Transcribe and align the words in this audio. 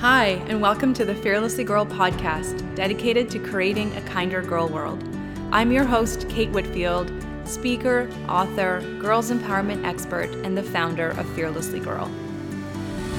Hi, 0.00 0.42
and 0.48 0.60
welcome 0.60 0.92
to 0.92 1.06
the 1.06 1.14
Fearlessly 1.14 1.64
Girl 1.64 1.86
podcast, 1.86 2.74
dedicated 2.74 3.30
to 3.30 3.38
creating 3.38 3.96
a 3.96 4.02
kinder 4.02 4.42
girl 4.42 4.68
world. 4.68 5.02
I'm 5.50 5.72
your 5.72 5.84
host, 5.84 6.28
Kate 6.28 6.50
Whitfield, 6.50 7.10
speaker, 7.46 8.06
author, 8.28 8.82
girls 9.00 9.30
empowerment 9.30 9.86
expert, 9.86 10.28
and 10.44 10.54
the 10.54 10.62
founder 10.62 11.12
of 11.12 11.26
Fearlessly 11.30 11.80
Girl. 11.80 12.10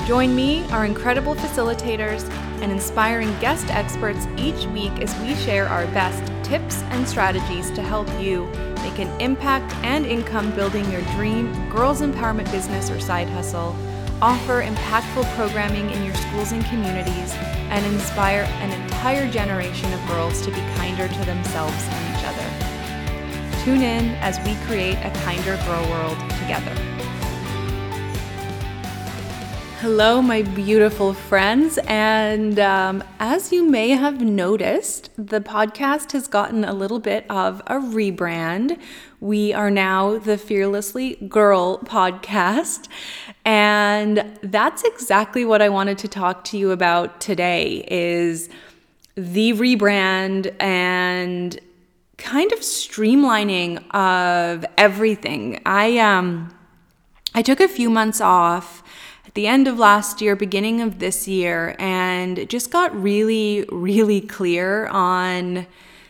Join 0.05 0.35
me, 0.35 0.65
our 0.69 0.85
incredible 0.85 1.33
facilitators, 1.33 2.29
and 2.61 2.71
inspiring 2.71 3.35
guest 3.39 3.71
experts 3.71 4.27
each 4.37 4.67
week 4.67 4.93
as 5.01 5.19
we 5.21 5.33
share 5.33 5.67
our 5.67 5.87
best 5.87 6.31
tips 6.47 6.83
and 6.83 7.07
strategies 7.07 7.71
to 7.71 7.81
help 7.81 8.07
you 8.21 8.45
make 8.83 8.99
an 8.99 9.09
impact 9.19 9.73
and 9.83 10.05
income 10.05 10.55
building 10.55 10.89
your 10.91 11.01
dream 11.15 11.51
girls 11.71 12.01
empowerment 12.01 12.49
business 12.51 12.91
or 12.91 12.99
side 12.99 13.27
hustle 13.29 13.75
offer 14.21 14.63
impactful 14.63 15.23
programming 15.35 15.89
in 15.91 16.03
your 16.03 16.15
schools 16.15 16.51
and 16.51 16.65
communities, 16.65 17.33
and 17.69 17.85
inspire 17.85 18.43
an 18.61 18.81
entire 18.81 19.29
generation 19.29 19.91
of 19.93 20.07
girls 20.07 20.41
to 20.41 20.51
be 20.51 20.59
kinder 20.75 21.07
to 21.07 21.25
themselves 21.25 21.83
and 21.89 22.17
each 22.17 22.25
other. 22.25 23.63
Tune 23.63 23.83
in 23.83 24.15
as 24.15 24.39
we 24.39 24.55
create 24.65 24.97
a 25.05 25.11
kinder 25.23 25.57
girl 25.65 25.89
world 25.89 26.17
together. 26.39 26.73
Hello, 29.79 30.23
my 30.23 30.41
beautiful 30.41 31.13
friends. 31.13 31.77
And 31.85 32.57
um, 32.57 33.03
as 33.19 33.51
you 33.51 33.63
may 33.63 33.89
have 33.89 34.21
noticed, 34.21 35.11
the 35.15 35.39
podcast 35.39 36.13
has 36.13 36.27
gotten 36.27 36.65
a 36.65 36.73
little 36.73 36.99
bit 36.99 37.27
of 37.29 37.61
a 37.67 37.75
rebrand. 37.75 38.79
We 39.19 39.51
are 39.51 39.71
now 39.71 40.19
the 40.19 40.37
Fearlessly 40.37 41.15
Girl 41.27 41.79
podcast. 41.79 42.87
And 43.43 44.37
that's 44.43 44.83
exactly 44.83 45.43
what 45.43 45.59
I 45.59 45.69
wanted 45.69 45.97
to 45.99 46.07
talk 46.07 46.43
to 46.45 46.57
you 46.57 46.69
about 46.69 47.19
today 47.19 47.83
is 47.87 48.47
the 49.15 49.53
rebrand 49.53 50.55
and 50.61 51.59
kind 52.17 52.51
of 52.51 52.59
streamlining 52.59 53.83
of 53.91 54.63
everything. 54.77 55.61
I 55.65 55.97
um 55.97 56.53
I 57.33 57.41
took 57.41 57.59
a 57.59 57.67
few 57.67 57.89
months 57.89 58.21
off 58.21 58.83
at 59.25 59.33
the 59.33 59.47
end 59.47 59.67
of 59.67 59.79
last 59.79 60.21
year, 60.21 60.35
beginning 60.35 60.79
of 60.81 60.99
this 60.99 61.27
year, 61.27 61.75
and 61.79 62.47
just 62.49 62.69
got 62.69 62.95
really, 62.95 63.65
really 63.71 64.21
clear 64.21 64.85
on 64.87 65.65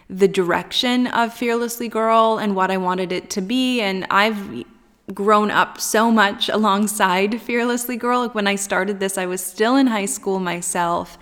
the 0.09 0.27
direction 0.27 1.07
of 1.07 1.33
Fearlessly 1.33 1.89
Girl 1.89 2.37
and 2.37 2.55
what 2.55 2.71
I 2.71 2.77
wanted 2.77 3.11
it 3.11 3.29
to 3.31 3.41
be. 3.41 3.81
And 3.81 4.05
I've 4.09 4.65
grown 5.13 5.51
up 5.51 5.79
so 5.79 6.11
much 6.11 6.49
alongside 6.49 7.41
Fearlessly 7.41 7.97
Girl. 7.97 8.21
Like 8.21 8.35
when 8.35 8.47
I 8.47 8.55
started 8.55 8.99
this, 8.99 9.17
I 9.17 9.25
was 9.25 9.43
still 9.43 9.75
in 9.75 9.87
high 9.87 10.05
school 10.05 10.39
myself. 10.39 11.17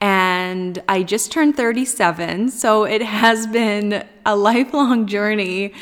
And 0.00 0.82
I 0.88 1.02
just 1.02 1.30
turned 1.30 1.56
37. 1.56 2.50
So 2.50 2.84
it 2.84 3.02
has 3.02 3.46
been 3.46 4.04
a 4.26 4.34
lifelong 4.36 5.06
journey 5.06 5.74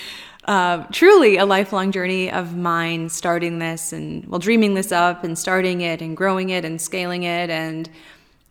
uh, 0.44 0.84
truly 0.90 1.36
a 1.36 1.44
lifelong 1.44 1.92
journey 1.92 2.30
of 2.30 2.56
mine 2.56 3.08
starting 3.08 3.58
this 3.58 3.92
and 3.92 4.26
well 4.26 4.38
dreaming 4.38 4.74
this 4.74 4.90
up 4.90 5.22
and 5.22 5.38
starting 5.38 5.82
it 5.82 6.00
and 6.00 6.16
growing 6.16 6.50
it 6.50 6.64
and 6.64 6.80
scaling 6.80 7.24
it 7.24 7.50
and 7.50 7.90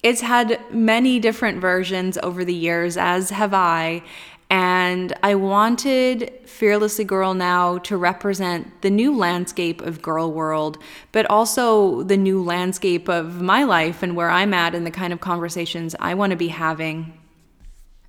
it's 0.02 0.22
had 0.22 0.59
many 0.72 1.19
different 1.19 1.59
versions 1.59 2.17
over 2.23 2.45
the 2.45 2.53
years, 2.53 2.97
as 2.97 3.31
have 3.31 3.53
I. 3.53 4.02
And 4.50 5.14
I 5.22 5.36
wanted 5.36 6.31
Fearlessly 6.45 7.05
Girl 7.05 7.36
now 7.36 7.78
to 7.80 7.97
represent 7.97 8.81
the 8.81 8.89
new 8.89 9.16
landscape 9.16 9.81
of 9.81 10.02
girl 10.02 10.31
world, 10.31 10.80
but 11.11 11.30
also 11.30 12.02
the 12.03 12.17
new 12.17 12.44
landscape 12.44 13.08
of 13.08 13.42
my 13.42 13.64
life 13.64 14.02
and 14.02 14.16
where 14.16 14.30
I'm 14.30 14.53
at 14.53 14.73
and 14.73 14.88
the 14.88 14.92
kind 14.92 15.14
of 15.14 15.20
conversations 15.20 15.95
I 16.00 16.16
want 16.16 16.31
to 16.31 16.38
be 16.38 16.47
having. 16.47 17.14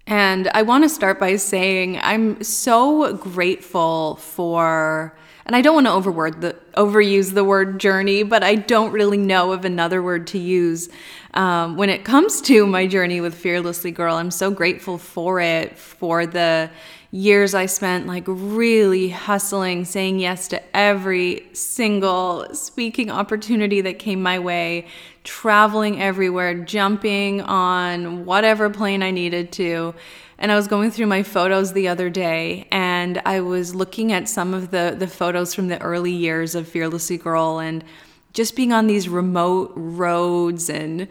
And 0.06 0.48
I 0.54 0.62
want 0.62 0.84
to 0.84 0.88
start 0.88 1.20
by 1.20 1.36
saying 1.36 1.98
I'm 1.98 2.42
so 2.42 3.14
grateful 3.14 4.16
for 4.16 5.14
and 5.50 5.56
I 5.56 5.62
don't 5.62 5.74
want 5.74 5.88
to 5.88 5.92
overword 5.92 6.42
the 6.42 6.56
overuse 6.74 7.34
the 7.34 7.42
word 7.42 7.80
journey, 7.80 8.22
but 8.22 8.44
I 8.44 8.54
don't 8.54 8.92
really 8.92 9.16
know 9.16 9.50
of 9.50 9.64
another 9.64 10.00
word 10.00 10.28
to 10.28 10.38
use 10.38 10.88
um, 11.34 11.76
when 11.76 11.90
it 11.90 12.04
comes 12.04 12.40
to 12.42 12.68
my 12.68 12.86
journey 12.86 13.20
with 13.20 13.34
Fearlessly 13.34 13.90
Girl. 13.90 14.14
I'm 14.14 14.30
so 14.30 14.52
grateful 14.52 14.96
for 14.96 15.40
it, 15.40 15.76
for 15.76 16.24
the 16.24 16.70
years 17.10 17.52
I 17.52 17.66
spent 17.66 18.06
like 18.06 18.22
really 18.28 19.08
hustling, 19.08 19.86
saying 19.86 20.20
yes 20.20 20.46
to 20.48 20.62
every 20.76 21.48
single 21.52 22.54
speaking 22.54 23.10
opportunity 23.10 23.80
that 23.80 23.98
came 23.98 24.22
my 24.22 24.38
way, 24.38 24.86
traveling 25.24 26.00
everywhere, 26.00 26.54
jumping 26.54 27.40
on 27.40 28.24
whatever 28.24 28.70
plane 28.70 29.02
I 29.02 29.10
needed 29.10 29.50
to. 29.54 29.96
And 30.38 30.52
I 30.52 30.54
was 30.54 30.68
going 30.68 30.92
through 30.92 31.08
my 31.08 31.24
photos 31.24 31.72
the 31.72 31.88
other 31.88 32.08
day 32.08 32.68
and 32.70 32.89
I 33.24 33.40
was 33.40 33.74
looking 33.74 34.12
at 34.12 34.28
some 34.28 34.54
of 34.54 34.70
the, 34.70 34.94
the 34.98 35.06
photos 35.06 35.54
from 35.54 35.68
the 35.68 35.80
early 35.80 36.12
years 36.12 36.54
of 36.54 36.68
Fearlessly 36.68 37.18
Girl 37.18 37.58
and 37.58 37.84
just 38.32 38.56
being 38.56 38.72
on 38.72 38.86
these 38.86 39.08
remote 39.08 39.72
roads 39.74 40.70
and 40.70 41.08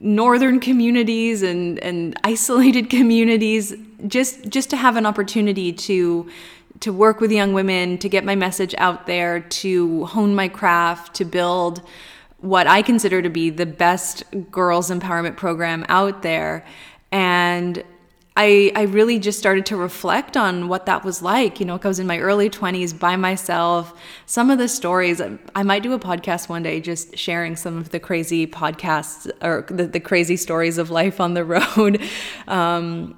northern 0.00 0.60
communities 0.60 1.42
and, 1.42 1.78
and 1.80 2.18
isolated 2.24 2.88
communities 2.98 3.74
just 4.06 4.48
just 4.48 4.70
to 4.70 4.76
have 4.76 4.96
an 4.96 5.04
opportunity 5.04 5.72
to 5.72 6.30
to 6.78 6.90
work 6.90 7.20
with 7.20 7.30
young 7.30 7.52
women 7.52 7.98
to 7.98 8.08
get 8.08 8.24
my 8.24 8.34
message 8.34 8.74
out 8.78 9.06
there 9.06 9.40
to 9.40 10.06
hone 10.06 10.34
my 10.34 10.48
craft 10.48 11.14
to 11.14 11.24
build 11.26 11.82
what 12.38 12.66
i 12.66 12.80
consider 12.80 13.20
to 13.20 13.28
be 13.28 13.50
the 13.50 13.66
best 13.66 14.24
girls 14.50 14.90
empowerment 14.90 15.36
program 15.36 15.84
out 15.88 16.22
there. 16.22 16.64
And 17.12 17.82
I, 18.42 18.72
I 18.74 18.82
really 18.84 19.18
just 19.18 19.38
started 19.38 19.66
to 19.66 19.76
reflect 19.76 20.34
on 20.34 20.68
what 20.68 20.86
that 20.86 21.04
was 21.04 21.20
like. 21.20 21.60
You 21.60 21.66
know, 21.66 21.78
I 21.82 21.86
was 21.86 21.98
in 21.98 22.06
my 22.06 22.18
early 22.18 22.48
20s 22.48 22.98
by 22.98 23.14
myself. 23.16 23.92
Some 24.24 24.50
of 24.50 24.56
the 24.56 24.66
stories, 24.66 25.20
I 25.54 25.62
might 25.62 25.82
do 25.82 25.92
a 25.92 25.98
podcast 25.98 26.48
one 26.48 26.62
day 26.62 26.80
just 26.80 27.18
sharing 27.18 27.54
some 27.54 27.76
of 27.76 27.90
the 27.90 28.00
crazy 28.00 28.46
podcasts 28.46 29.30
or 29.42 29.66
the, 29.68 29.86
the 29.86 30.00
crazy 30.00 30.36
stories 30.36 30.78
of 30.78 30.88
life 30.90 31.20
on 31.20 31.34
the 31.34 31.44
road. 31.76 32.00
Um, 32.48 33.14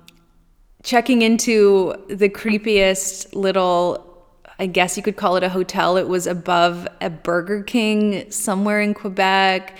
checking 0.82 1.22
into 1.22 1.94
the 2.08 2.28
creepiest 2.28 3.32
little 3.32 4.08
I 4.58 4.66
guess 4.66 4.96
you 4.96 5.02
could 5.02 5.16
call 5.16 5.36
it 5.36 5.42
a 5.42 5.48
hotel. 5.48 5.96
It 5.96 6.06
was 6.06 6.26
above 6.26 6.86
a 7.00 7.10
Burger 7.10 7.62
King 7.62 8.30
somewhere 8.30 8.80
in 8.80 8.94
Quebec 8.94 9.76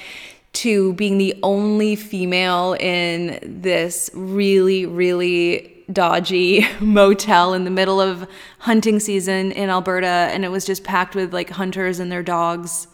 to 0.54 0.92
being 0.94 1.18
the 1.18 1.34
only 1.42 1.96
female 1.96 2.76
in 2.78 3.38
this 3.42 4.10
really, 4.12 4.86
really 4.86 5.84
dodgy 5.90 6.66
motel 6.80 7.54
in 7.54 7.64
the 7.64 7.70
middle 7.70 8.00
of 8.00 8.28
hunting 8.58 9.00
season 9.00 9.52
in 9.52 9.70
Alberta. 9.70 10.06
And 10.06 10.44
it 10.44 10.48
was 10.50 10.64
just 10.64 10.84
packed 10.84 11.14
with 11.14 11.32
like 11.32 11.50
hunters 11.50 11.98
and 11.98 12.12
their 12.12 12.22
dogs. 12.22 12.86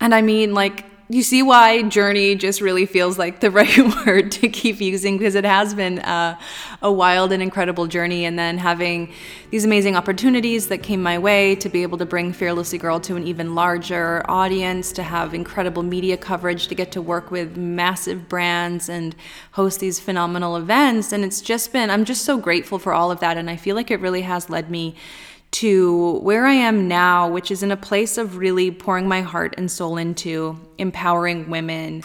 And 0.00 0.14
I 0.14 0.22
mean, 0.22 0.54
like, 0.54 0.86
you 1.10 1.24
see 1.24 1.42
why 1.42 1.82
journey 1.82 2.36
just 2.36 2.60
really 2.60 2.86
feels 2.86 3.18
like 3.18 3.40
the 3.40 3.50
right 3.60 4.06
word 4.06 4.30
to 4.30 4.48
keep 4.48 4.80
using 4.80 5.18
because 5.18 5.34
it 5.34 5.44
has 5.44 5.74
been 5.74 5.98
uh, 5.98 6.38
a 6.82 6.92
wild 6.92 7.32
and 7.32 7.42
incredible 7.42 7.88
journey 7.88 8.24
and 8.24 8.38
then 8.38 8.56
having 8.56 9.12
these 9.50 9.64
amazing 9.64 9.96
opportunities 9.96 10.68
that 10.68 10.84
came 10.84 11.02
my 11.02 11.18
way 11.18 11.56
to 11.56 11.68
be 11.68 11.82
able 11.82 11.98
to 11.98 12.06
bring 12.06 12.32
fearlessly 12.32 12.78
girl 12.78 13.00
to 13.00 13.16
an 13.16 13.26
even 13.26 13.56
larger 13.56 14.24
audience 14.30 14.92
to 14.92 15.02
have 15.02 15.34
incredible 15.34 15.82
media 15.82 16.16
coverage 16.16 16.68
to 16.68 16.76
get 16.76 16.92
to 16.92 17.02
work 17.02 17.32
with 17.32 17.56
massive 17.56 18.28
brands 18.28 18.88
and 18.88 19.16
host 19.52 19.80
these 19.80 19.98
phenomenal 19.98 20.56
events. 20.56 21.10
And 21.12 21.24
it's 21.24 21.40
just 21.40 21.72
been 21.72 21.90
i'm 21.90 22.04
just 22.04 22.24
so 22.24 22.38
grateful 22.38 22.78
for 22.78 22.92
all 22.92 23.10
of 23.10 23.18
that 23.18 23.36
and 23.36 23.50
i 23.50 23.56
feel 23.56 23.74
like 23.74 23.90
it 23.90 23.98
really 24.00 24.22
has 24.22 24.48
led 24.48 24.70
me 24.70 24.94
to 25.52 26.18
where 26.20 26.46
I 26.46 26.54
am 26.54 26.86
now, 26.86 27.28
which 27.28 27.50
is 27.50 27.62
in 27.62 27.72
a 27.72 27.76
place 27.76 28.18
of 28.18 28.36
really 28.36 28.70
pouring 28.70 29.08
my 29.08 29.20
heart 29.20 29.54
and 29.58 29.70
soul 29.70 29.96
into 29.96 30.58
empowering 30.78 31.50
women 31.50 32.02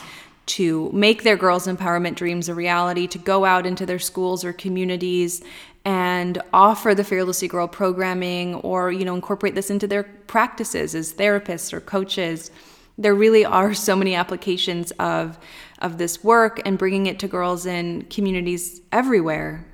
to 0.48 0.92
make 0.92 1.24
their 1.24 1.38
girls' 1.38 1.68
empowerment 1.68 2.16
dreams 2.16 2.50
a 2.50 2.56
reality, 2.56 3.08
to 3.08 3.18
go 3.18 3.46
out 3.46 3.66
into 3.66 3.86
their 3.86 4.00
schools 4.00 4.44
or 4.44 4.54
communities 4.54 5.44
and 5.86 6.42
offer 6.52 6.96
the 6.96 7.04
Fearlessly 7.04 7.48
Girl 7.48 7.68
programming 7.68 8.56
or, 8.56 8.92
you 8.92 9.06
know, 9.06 9.14
incorporate 9.14 9.54
this 9.54 9.70
into 9.70 9.88
their 9.88 10.04
practices 10.04 10.96
as 10.96 11.14
therapists 11.14 11.72
or 11.74 11.80
coaches. 11.80 12.50
There 12.98 13.14
really 13.14 13.46
are 13.46 13.74
so 13.74 13.96
many 13.96 14.16
applications 14.16 14.92
of, 14.94 15.38
of 15.80 15.98
this 15.98 16.24
work 16.24 16.62
and 16.66 16.78
bringing 16.78 17.06
it 17.06 17.20
to 17.20 17.28
girls 17.28 17.66
in 17.66 18.04
communities 18.04 18.82
everywhere. 18.92 19.66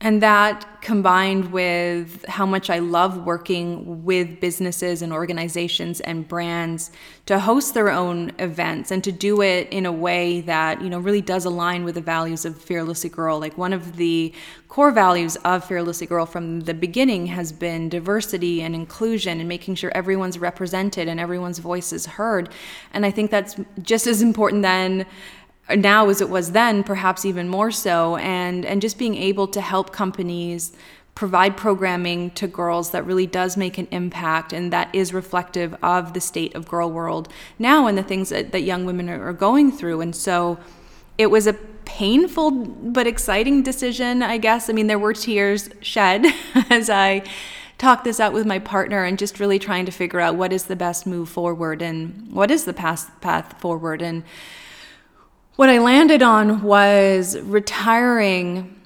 And 0.00 0.22
that 0.22 0.80
combined 0.80 1.50
with 1.50 2.24
how 2.26 2.46
much 2.46 2.70
I 2.70 2.78
love 2.78 3.26
working 3.26 4.04
with 4.04 4.40
businesses 4.40 5.02
and 5.02 5.12
organizations 5.12 6.00
and 6.00 6.26
brands 6.26 6.92
to 7.26 7.40
host 7.40 7.74
their 7.74 7.90
own 7.90 8.30
events 8.38 8.92
and 8.92 9.02
to 9.02 9.10
do 9.10 9.42
it 9.42 9.68
in 9.70 9.86
a 9.86 9.92
way 9.92 10.40
that, 10.42 10.80
you 10.80 10.88
know, 10.88 11.00
really 11.00 11.20
does 11.20 11.44
align 11.44 11.82
with 11.82 11.96
the 11.96 12.00
values 12.00 12.44
of 12.44 12.56
Fearlessly 12.62 13.10
Girl. 13.10 13.40
Like 13.40 13.58
one 13.58 13.72
of 13.72 13.96
the 13.96 14.32
core 14.68 14.92
values 14.92 15.34
of 15.44 15.64
Fearlessly 15.64 16.06
Girl 16.06 16.26
from 16.26 16.60
the 16.60 16.74
beginning 16.74 17.26
has 17.26 17.50
been 17.50 17.88
diversity 17.88 18.62
and 18.62 18.76
inclusion 18.76 19.40
and 19.40 19.48
making 19.48 19.74
sure 19.74 19.90
everyone's 19.96 20.38
represented 20.38 21.08
and 21.08 21.18
everyone's 21.18 21.58
voice 21.58 21.92
is 21.92 22.06
heard. 22.06 22.50
And 22.92 23.04
I 23.04 23.10
think 23.10 23.32
that's 23.32 23.56
just 23.82 24.06
as 24.06 24.22
important 24.22 24.62
than 24.62 25.06
now 25.76 26.08
as 26.08 26.20
it 26.20 26.30
was 26.30 26.52
then, 26.52 26.82
perhaps 26.82 27.24
even 27.24 27.48
more 27.48 27.70
so, 27.70 28.16
and 28.16 28.64
and 28.64 28.80
just 28.80 28.98
being 28.98 29.16
able 29.16 29.46
to 29.48 29.60
help 29.60 29.92
companies 29.92 30.72
provide 31.18 31.56
programming 31.56 32.30
to 32.30 32.46
girls 32.46 32.90
that 32.90 33.04
really 33.04 33.26
does 33.26 33.56
make 33.56 33.76
an 33.76 33.88
impact 33.90 34.52
and 34.52 34.72
that 34.72 34.88
is 34.94 35.12
reflective 35.12 35.74
of 35.82 36.12
the 36.12 36.20
state 36.20 36.54
of 36.54 36.68
girl 36.68 36.88
world 36.88 37.28
now 37.58 37.88
and 37.88 37.98
the 37.98 38.04
things 38.04 38.28
that, 38.28 38.52
that 38.52 38.60
young 38.60 38.84
women 38.84 39.08
are, 39.08 39.32
going 39.32 39.72
through. 39.72 40.00
And 40.00 40.14
so 40.14 40.60
it 41.18 41.26
was 41.26 41.48
a 41.48 41.54
painful 41.54 42.52
but 42.52 43.08
exciting 43.08 43.64
decision, 43.64 44.22
I 44.22 44.38
guess. 44.38 44.70
I 44.70 44.72
mean, 44.72 44.86
there 44.86 44.98
were 44.98 45.12
tears 45.12 45.68
shed 45.80 46.24
as 46.70 46.88
I 46.88 47.24
talked 47.78 48.04
this 48.04 48.20
out 48.20 48.32
with 48.32 48.46
my 48.46 48.60
partner 48.60 49.02
and 49.02 49.18
just 49.18 49.40
really 49.40 49.58
trying 49.58 49.86
to 49.86 49.92
figure 49.92 50.20
out 50.20 50.36
what 50.36 50.52
is 50.52 50.66
the 50.66 50.76
best 50.76 51.04
move 51.04 51.28
forward 51.28 51.82
and 51.82 52.30
what 52.30 52.52
is 52.52 52.64
the 52.64 52.72
path 52.72 53.10
path 53.20 53.60
forward 53.60 54.02
and 54.02 54.22
what 55.58 55.68
I 55.68 55.78
landed 55.78 56.22
on 56.22 56.62
was 56.62 57.36
retiring 57.40 58.80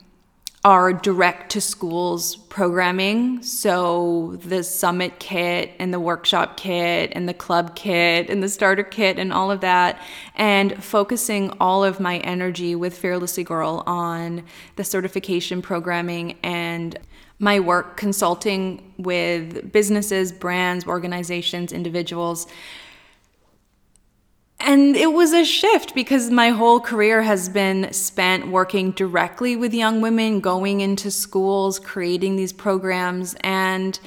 our 0.64 0.94
direct 0.94 1.52
to 1.52 1.60
schools 1.60 2.36
programming. 2.36 3.42
So 3.42 4.38
the 4.42 4.64
summit 4.64 5.18
kit 5.18 5.72
and 5.78 5.92
the 5.92 6.00
workshop 6.00 6.56
kit 6.56 7.12
and 7.14 7.28
the 7.28 7.34
club 7.34 7.76
kit 7.76 8.30
and 8.30 8.42
the 8.42 8.48
starter 8.48 8.84
kit 8.84 9.18
and 9.18 9.34
all 9.34 9.50
of 9.50 9.60
that, 9.60 10.00
and 10.34 10.82
focusing 10.82 11.54
all 11.60 11.84
of 11.84 12.00
my 12.00 12.20
energy 12.20 12.74
with 12.74 12.96
Fearlessly 12.96 13.44
Girl 13.44 13.82
on 13.86 14.42
the 14.76 14.84
certification 14.84 15.60
programming 15.60 16.38
and 16.42 16.98
my 17.38 17.60
work 17.60 17.98
consulting 17.98 18.94
with 18.96 19.70
businesses, 19.72 20.32
brands, 20.32 20.86
organizations, 20.86 21.70
individuals 21.70 22.46
and 24.62 24.96
it 24.96 25.12
was 25.12 25.32
a 25.32 25.44
shift 25.44 25.94
because 25.94 26.30
my 26.30 26.50
whole 26.50 26.78
career 26.78 27.22
has 27.22 27.48
been 27.48 27.92
spent 27.92 28.48
working 28.48 28.92
directly 28.92 29.56
with 29.56 29.74
young 29.74 30.00
women, 30.00 30.40
going 30.40 30.80
into 30.80 31.10
schools, 31.10 31.80
creating 31.80 32.36
these 32.36 32.52
programs. 32.52 33.34
And 33.40 33.98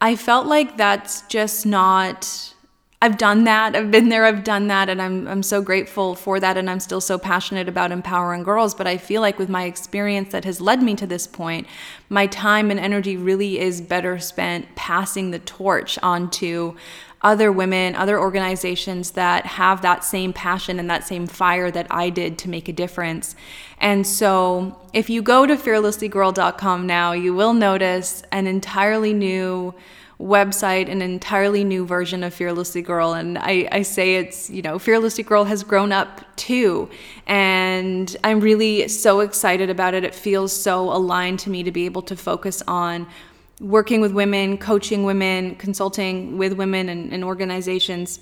I 0.00 0.16
felt 0.16 0.46
like 0.46 0.76
that's 0.76 1.22
just 1.22 1.64
not. 1.64 2.54
I've 3.02 3.18
done 3.18 3.44
that. 3.44 3.76
I've 3.76 3.90
been 3.90 4.08
there. 4.08 4.26
I've 4.26 4.44
done 4.44 4.66
that. 4.66 4.88
And 4.88 5.00
I'm, 5.00 5.28
I'm 5.28 5.42
so 5.42 5.62
grateful 5.62 6.14
for 6.14 6.40
that. 6.40 6.56
And 6.56 6.68
I'm 6.68 6.80
still 6.80 7.00
so 7.00 7.16
passionate 7.16 7.68
about 7.68 7.92
empowering 7.92 8.42
girls. 8.42 8.74
But 8.74 8.86
I 8.86 8.98
feel 8.98 9.22
like 9.22 9.38
with 9.38 9.48
my 9.48 9.64
experience 9.64 10.32
that 10.32 10.44
has 10.44 10.60
led 10.60 10.82
me 10.82 10.96
to 10.96 11.06
this 11.06 11.26
point, 11.26 11.66
my 12.08 12.26
time 12.26 12.70
and 12.70 12.80
energy 12.80 13.16
really 13.16 13.58
is 13.58 13.80
better 13.80 14.18
spent 14.18 14.74
passing 14.74 15.30
the 15.30 15.38
torch 15.38 15.98
onto 16.02 16.76
other 17.22 17.52
women, 17.52 17.94
other 17.94 18.18
organizations 18.18 19.12
that 19.12 19.44
have 19.44 19.82
that 19.82 20.04
same 20.04 20.32
passion 20.32 20.78
and 20.78 20.88
that 20.88 21.06
same 21.06 21.26
fire 21.26 21.70
that 21.70 21.86
I 21.90 22.08
did 22.08 22.38
to 22.38 22.48
make 22.48 22.68
a 22.68 22.72
difference. 22.72 23.36
And 23.78 24.06
so, 24.06 24.80
if 24.92 25.10
you 25.10 25.22
go 25.22 25.46
to 25.46 25.56
fearlesslygirl.com 25.56 26.86
now, 26.86 27.12
you 27.12 27.34
will 27.34 27.52
notice 27.52 28.22
an 28.32 28.46
entirely 28.46 29.12
new 29.12 29.74
website, 30.20 30.90
an 30.90 31.00
entirely 31.00 31.64
new 31.64 31.86
version 31.86 32.22
of 32.22 32.34
Fearlessly 32.34 32.82
Girl. 32.82 33.14
And 33.14 33.38
I, 33.38 33.66
I 33.72 33.82
say 33.82 34.16
it's, 34.16 34.50
you 34.50 34.60
know, 34.60 34.78
Fearlessly 34.78 35.24
Girl 35.24 35.44
has 35.44 35.64
grown 35.64 35.92
up 35.92 36.20
too. 36.36 36.90
And 37.26 38.14
I'm 38.22 38.40
really 38.40 38.86
so 38.88 39.20
excited 39.20 39.70
about 39.70 39.94
it. 39.94 40.04
It 40.04 40.14
feels 40.14 40.52
so 40.52 40.92
aligned 40.92 41.38
to 41.40 41.50
me 41.50 41.62
to 41.62 41.72
be 41.72 41.86
able 41.86 42.02
to 42.02 42.16
focus 42.16 42.62
on 42.68 43.06
working 43.60 44.00
with 44.00 44.12
women, 44.12 44.58
coaching 44.58 45.04
women, 45.04 45.54
consulting 45.56 46.38
with 46.38 46.54
women 46.54 46.88
and, 46.88 47.12
and 47.12 47.22
organizations 47.22 48.18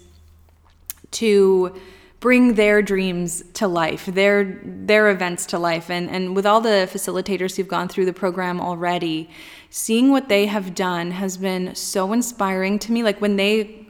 to 1.12 1.80
bring 2.20 2.54
their 2.54 2.82
dreams 2.82 3.44
to 3.54 3.68
life, 3.68 4.06
their 4.06 4.60
their 4.64 5.08
events 5.08 5.46
to 5.46 5.58
life. 5.58 5.88
And 5.90 6.10
and 6.10 6.34
with 6.34 6.44
all 6.44 6.60
the 6.60 6.88
facilitators 6.92 7.56
who've 7.56 7.68
gone 7.68 7.88
through 7.88 8.06
the 8.06 8.12
program 8.12 8.60
already, 8.60 9.30
seeing 9.70 10.10
what 10.10 10.28
they 10.28 10.46
have 10.46 10.74
done 10.74 11.12
has 11.12 11.36
been 11.36 11.74
so 11.74 12.12
inspiring 12.12 12.78
to 12.80 12.92
me. 12.92 13.02
Like 13.02 13.20
when 13.20 13.36
they 13.36 13.87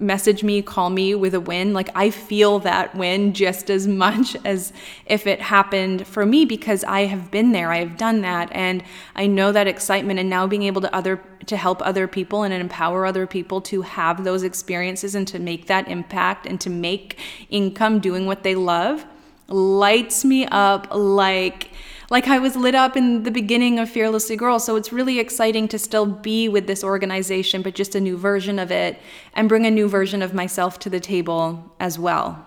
message 0.00 0.42
me, 0.42 0.62
call 0.62 0.90
me 0.90 1.14
with 1.14 1.34
a 1.34 1.40
win, 1.40 1.72
like 1.72 1.90
I 1.94 2.10
feel 2.10 2.58
that 2.60 2.94
win 2.94 3.32
just 3.34 3.70
as 3.70 3.86
much 4.04 4.36
as 4.44 4.72
if 5.06 5.26
it 5.26 5.40
happened 5.40 6.06
for 6.06 6.24
me 6.24 6.44
because 6.44 6.82
I 6.84 7.02
have 7.06 7.30
been 7.30 7.52
there, 7.52 7.70
I 7.70 7.78
have 7.78 7.96
done 7.96 8.22
that, 8.22 8.48
and 8.52 8.82
I 9.14 9.26
know 9.26 9.52
that 9.52 9.66
excitement. 9.66 10.18
And 10.18 10.30
now 10.30 10.46
being 10.46 10.64
able 10.64 10.80
to 10.80 10.94
other 10.94 11.22
to 11.46 11.56
help 11.56 11.80
other 11.84 12.06
people 12.06 12.42
and 12.42 12.52
empower 12.52 13.06
other 13.06 13.26
people 13.26 13.60
to 13.62 13.82
have 13.82 14.24
those 14.24 14.42
experiences 14.42 15.14
and 15.14 15.26
to 15.28 15.38
make 15.38 15.66
that 15.66 15.88
impact 15.88 16.46
and 16.46 16.60
to 16.60 16.70
make 16.70 17.18
income 17.48 17.98
doing 17.98 18.26
what 18.26 18.42
they 18.42 18.54
love 18.54 19.04
lights 19.50 20.24
me 20.24 20.46
up 20.46 20.86
like 20.92 21.69
like 22.10 22.26
I 22.26 22.40
was 22.40 22.56
lit 22.56 22.74
up 22.74 22.96
in 22.96 23.22
the 23.22 23.30
beginning 23.30 23.78
of 23.78 23.88
Fearlessly 23.88 24.36
Girl. 24.36 24.58
So 24.58 24.74
it's 24.74 24.92
really 24.92 25.20
exciting 25.20 25.68
to 25.68 25.78
still 25.78 26.06
be 26.06 26.48
with 26.48 26.66
this 26.66 26.82
organization, 26.82 27.62
but 27.62 27.74
just 27.76 27.94
a 27.94 28.00
new 28.00 28.16
version 28.16 28.58
of 28.58 28.72
it 28.72 29.00
and 29.34 29.48
bring 29.48 29.64
a 29.64 29.70
new 29.70 29.88
version 29.88 30.20
of 30.20 30.34
myself 30.34 30.80
to 30.80 30.90
the 30.90 30.98
table 30.98 31.72
as 31.78 31.98
well. 31.98 32.44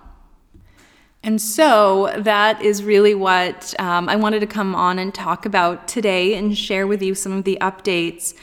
And 1.23 1.41
so 1.41 2.13
that 2.17 2.61
is 2.61 2.83
really 2.83 3.15
what 3.15 3.73
um, 3.79 4.09
I 4.09 4.17
wanted 4.17 4.41
to 4.41 4.47
come 4.47 4.75
on 4.75 4.99
and 4.99 5.13
talk 5.13 5.45
about 5.45 5.87
today 5.87 6.35
and 6.35 6.57
share 6.57 6.85
with 6.85 7.01
you 7.01 7.15
some 7.15 7.31
of 7.31 7.45
the 7.45 7.57
updates 7.61 8.33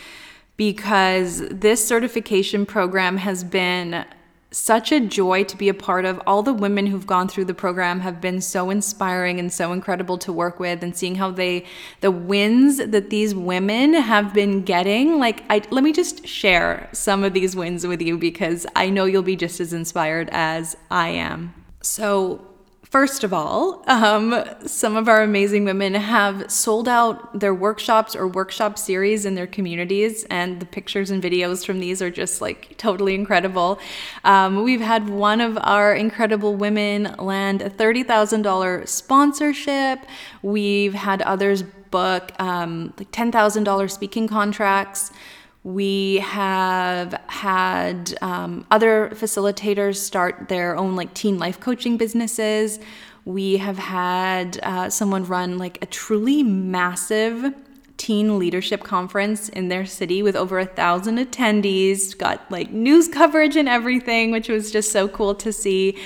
because 0.56 1.46
this 1.49 1.87
certification 1.87 2.64
program 2.64 3.19
has 3.19 3.44
been 3.44 4.06
such 4.52 4.91
a 4.93 5.00
joy 5.00 5.44
to 5.44 5.56
be 5.56 5.69
a 5.69 5.75
part 5.75 6.05
of. 6.05 6.20
All 6.26 6.43
the 6.43 6.52
women 6.52 6.87
who've 6.87 7.06
gone 7.06 7.29
through 7.29 7.44
the 7.47 7.55
program 7.55 8.00
have 8.00 8.20
been 8.20 8.41
so 8.41 8.70
inspiring 8.70 9.38
and 9.38 9.52
so 9.52 9.73
incredible 9.73 10.19
to 10.19 10.32
work 10.32 10.58
with 10.58 10.82
and 10.82 10.97
seeing 10.97 11.14
how 11.17 11.31
they 11.31 11.64
the 12.00 12.11
wins 12.11 12.79
that 12.79 13.11
these 13.11 13.35
women 13.35 13.94
have 13.94 14.35
been 14.35 14.62
getting. 14.62 15.19
Like 15.19 15.44
I 15.50 15.62
let 15.70 15.85
me 15.85 15.93
just 15.93 16.26
share 16.26 16.88
some 16.93 17.25
of 17.25 17.32
these 17.32 17.55
wins 17.55 17.87
with 17.87 18.02
you 18.02 18.19
because 18.19 18.67
I 18.75 18.91
know 18.91 19.05
you'll 19.05 19.23
be 19.23 19.37
just 19.37 19.61
as 19.61 19.73
inspired 19.73 20.29
as 20.32 20.76
I 20.91 21.08
am. 21.08 21.55
So, 21.82 22.46
First 22.91 23.23
of 23.23 23.33
all, 23.33 23.85
um, 23.87 24.45
some 24.67 24.97
of 24.97 25.09
our 25.09 25.23
amazing 25.23 25.65
women 25.65 25.95
have 25.95 26.51
sold 26.51 26.89
out 26.89 27.39
their 27.39 27.55
workshops 27.55 28.17
or 28.17 28.27
workshop 28.27 28.77
series 28.77 29.25
in 29.25 29.37
their 29.37 29.47
communities, 29.47 30.25
and 30.25 30.59
the 30.59 30.67
pictures 30.67 31.09
and 31.09 31.23
videos 31.23 31.65
from 31.65 31.79
these 31.79 32.03
are 32.03 32.11
just 32.11 32.41
like 32.41 32.77
totally 32.79 33.15
incredible. 33.15 33.79
Um, 34.25 34.65
we've 34.65 34.81
had 34.81 35.09
one 35.09 35.41
of 35.41 35.57
our 35.63 35.95
incredible 35.95 36.57
women 36.57 37.15
land 37.17 37.63
a 37.63 37.71
$30,000 37.71 38.89
sponsorship. 38.89 40.01
We've 40.43 40.94
had 40.94 41.23
others 41.23 41.63
book 41.63 42.32
um, 42.41 42.93
like 42.99 43.13
$10,000 43.13 43.89
speaking 43.89 44.27
contracts. 44.27 45.13
We 45.62 46.17
have 46.19 47.12
had 47.26 48.17
um, 48.22 48.67
other 48.70 49.10
facilitators 49.10 49.96
start 49.96 50.48
their 50.48 50.76
own 50.76 50.96
like 50.96 51.12
teen 51.12 51.38
life 51.38 51.60
coaching 51.60 51.98
businesses. 51.98 52.79
We 53.26 53.58
have 53.58 53.76
had 53.76 54.58
uh, 54.62 54.88
someone 54.88 55.24
run 55.26 55.58
like 55.58 55.79
a 55.82 55.86
truly 55.86 56.43
massive 56.43 57.55
teen 57.98 58.38
leadership 58.38 58.82
conference 58.82 59.50
in 59.50 59.69
their 59.69 59.84
city 59.84 60.22
with 60.22 60.34
over 60.34 60.58
a 60.58 60.64
thousand 60.64 61.19
attendees. 61.19 62.17
Got 62.17 62.50
like 62.50 62.70
news 62.70 63.08
coverage 63.08 63.56
and 63.56 63.69
everything, 63.69 64.31
which 64.31 64.48
was 64.48 64.70
just 64.70 64.90
so 64.90 65.06
cool 65.08 65.34
to 65.34 65.52
see. 65.52 65.98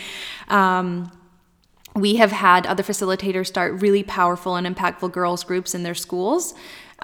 Um, 0.49 1.13
we 1.95 2.17
have 2.17 2.33
had 2.33 2.67
other 2.67 2.83
facilitators 2.83 3.47
start 3.47 3.81
really 3.81 4.03
powerful 4.03 4.57
and 4.57 4.67
impactful 4.67 5.13
girls 5.13 5.45
groups 5.45 5.77
in 5.77 5.85
their 5.85 5.95
schools. 5.95 6.55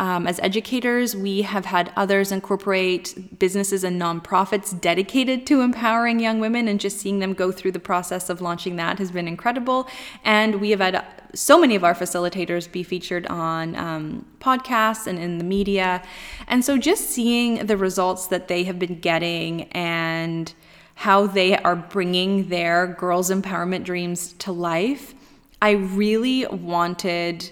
Um, 0.01 0.27
as 0.27 0.41
educators, 0.41 1.15
we 1.15 1.43
have 1.43 1.67
had 1.67 1.93
others 1.95 2.33
incorporate 2.33 3.39
businesses 3.39 3.85
and 3.85 4.01
nonprofits 4.01 4.69
dedicated 4.81 5.47
to 5.49 5.61
empowering 5.61 6.21
young 6.21 6.41
women, 6.41 6.69
and 6.69 6.81
just 6.81 6.97
seeing 6.97 7.19
them 7.19 7.35
go 7.35 7.53
through 7.53 7.73
the 7.73 7.81
process 7.81 8.31
of 8.31 8.41
launching 8.41 8.77
that 8.77 8.99
has 8.99 9.11
been 9.11 9.29
incredible. 9.29 9.87
And 10.25 10.59
we 10.59 10.71
have 10.71 10.81
had 10.81 11.05
so 11.35 11.61
many 11.61 11.75
of 11.77 11.85
our 11.85 11.95
facilitators 11.95 12.73
be 12.73 12.83
featured 12.83 13.27
on 13.27 13.77
um, 13.77 14.25
podcasts 14.41 15.07
and 15.07 15.19
in 15.19 15.37
the 15.37 15.45
media. 15.45 16.03
And 16.49 16.65
so 16.65 16.79
just 16.79 17.11
seeing 17.11 17.67
the 17.67 17.77
results 17.77 18.29
that 18.29 18.49
they 18.49 18.65
have 18.65 18.79
been 18.79 19.01
getting 19.01 19.65
and 19.73 20.51
how 20.95 21.27
they 21.27 21.59
are 21.59 21.77
bringing 21.77 22.49
their 22.49 22.87
girls' 22.87 23.31
empowerment 23.31 23.85
dreams 23.85 24.33
to 24.39 24.51
life, 24.51 25.15
I 25.61 25.73
really 25.73 26.47
wanted 26.47 27.51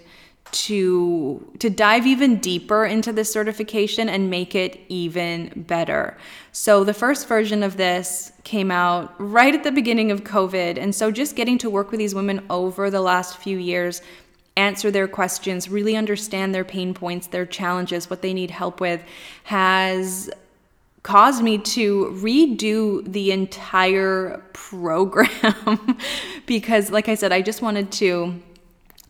to 0.52 1.52
to 1.58 1.70
dive 1.70 2.06
even 2.06 2.38
deeper 2.38 2.84
into 2.84 3.12
this 3.12 3.32
certification 3.32 4.08
and 4.08 4.30
make 4.30 4.54
it 4.54 4.80
even 4.88 5.64
better. 5.66 6.16
So 6.52 6.84
the 6.84 6.94
first 6.94 7.28
version 7.28 7.62
of 7.62 7.76
this 7.76 8.32
came 8.44 8.70
out 8.70 9.14
right 9.18 9.54
at 9.54 9.64
the 9.64 9.72
beginning 9.72 10.10
of 10.10 10.24
COVID 10.24 10.78
and 10.78 10.94
so 10.94 11.10
just 11.10 11.36
getting 11.36 11.58
to 11.58 11.70
work 11.70 11.90
with 11.90 11.98
these 11.98 12.14
women 12.14 12.44
over 12.50 12.90
the 12.90 13.00
last 13.00 13.38
few 13.38 13.58
years 13.58 14.02
answer 14.56 14.90
their 14.90 15.06
questions, 15.06 15.68
really 15.68 15.96
understand 15.96 16.52
their 16.52 16.64
pain 16.64 16.92
points, 16.92 17.28
their 17.28 17.46
challenges, 17.46 18.10
what 18.10 18.22
they 18.22 18.34
need 18.34 18.50
help 18.50 18.80
with 18.80 19.02
has 19.44 20.28
caused 21.04 21.42
me 21.42 21.58
to 21.58 22.06
redo 22.20 23.10
the 23.10 23.30
entire 23.32 24.42
program 24.52 25.96
because 26.46 26.90
like 26.90 27.08
I 27.08 27.14
said 27.14 27.32
I 27.32 27.40
just 27.40 27.62
wanted 27.62 27.90
to 27.92 28.42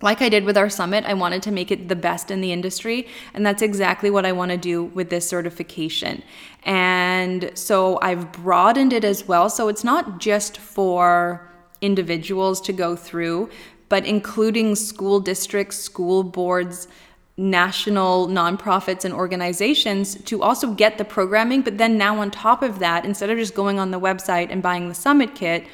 like 0.00 0.22
I 0.22 0.28
did 0.28 0.44
with 0.44 0.56
our 0.56 0.70
summit, 0.70 1.04
I 1.04 1.14
wanted 1.14 1.42
to 1.44 1.50
make 1.50 1.70
it 1.70 1.88
the 1.88 1.96
best 1.96 2.30
in 2.30 2.40
the 2.40 2.52
industry. 2.52 3.08
And 3.34 3.44
that's 3.44 3.62
exactly 3.62 4.10
what 4.10 4.24
I 4.24 4.32
want 4.32 4.50
to 4.52 4.56
do 4.56 4.84
with 4.84 5.10
this 5.10 5.28
certification. 5.28 6.22
And 6.62 7.50
so 7.54 7.98
I've 8.00 8.30
broadened 8.32 8.92
it 8.92 9.04
as 9.04 9.26
well. 9.26 9.50
So 9.50 9.68
it's 9.68 9.84
not 9.84 10.20
just 10.20 10.58
for 10.58 11.50
individuals 11.80 12.60
to 12.62 12.72
go 12.72 12.94
through, 12.94 13.50
but 13.88 14.04
including 14.04 14.76
school 14.76 15.18
districts, 15.18 15.78
school 15.78 16.22
boards, 16.22 16.88
national 17.36 18.26
nonprofits 18.26 19.04
and 19.04 19.14
organizations 19.14 20.16
to 20.24 20.42
also 20.42 20.72
get 20.74 20.98
the 20.98 21.04
programming. 21.04 21.62
But 21.62 21.78
then 21.78 21.96
now, 21.96 22.18
on 22.20 22.30
top 22.30 22.62
of 22.62 22.80
that, 22.80 23.04
instead 23.04 23.30
of 23.30 23.38
just 23.38 23.54
going 23.54 23.78
on 23.78 23.92
the 23.92 24.00
website 24.00 24.48
and 24.50 24.60
buying 24.60 24.88
the 24.88 24.94
summit 24.94 25.34
kit, 25.34 25.64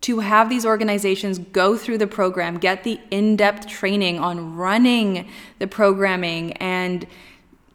to 0.00 0.20
have 0.20 0.48
these 0.48 0.64
organizations 0.64 1.38
go 1.38 1.76
through 1.76 1.98
the 1.98 2.06
program, 2.06 2.58
get 2.58 2.84
the 2.84 3.00
in 3.10 3.36
depth 3.36 3.66
training 3.66 4.18
on 4.18 4.54
running 4.56 5.28
the 5.58 5.66
programming 5.66 6.52
and 6.54 7.06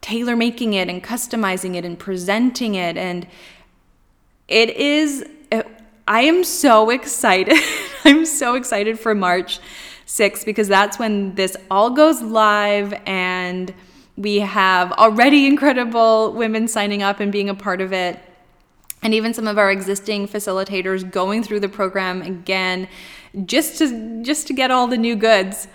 tailor 0.02 0.36
making 0.36 0.74
it 0.74 0.90
and 0.90 1.04
customizing 1.04 1.76
it 1.76 1.86
and 1.86 2.00
presenting 2.00 2.76
it. 2.76 2.98
And 2.98 3.28
it 4.48 4.70
is, 4.72 5.26
uh, 5.52 5.64
I 6.08 6.22
am 6.22 6.44
so 6.44 6.90
excited. 6.98 7.58
I'm 8.06 8.26
so 8.26 8.56
excited 8.56 9.00
for 9.00 9.14
March 9.14 9.60
6th 10.08 10.46
because 10.46 10.68
that's 10.68 11.00
when 11.00 11.36
this 11.36 11.56
all 11.72 11.90
goes 11.90 12.22
live 12.22 12.94
and 13.06 13.74
we 14.16 14.40
have 14.40 14.92
already 14.94 15.46
incredible 15.48 16.34
women 16.34 16.68
signing 16.68 17.04
up 17.04 17.20
and 17.20 17.32
being 17.32 17.50
a 17.50 17.56
part 17.56 17.82
of 17.82 17.92
it 17.92 18.20
and 19.04 19.14
even 19.14 19.34
some 19.34 19.48
of 19.48 19.58
our 19.58 19.72
existing 19.72 20.28
facilitators 20.28 21.10
going 21.10 21.44
through 21.44 21.60
the 21.60 21.70
program 21.70 22.22
again 22.22 22.88
just 23.46 23.78
to 23.78 24.24
just 24.24 24.48
to 24.48 24.54
get 24.54 24.72
all 24.72 24.88
the 24.88 24.98
new 24.98 25.16
goods 25.16 25.68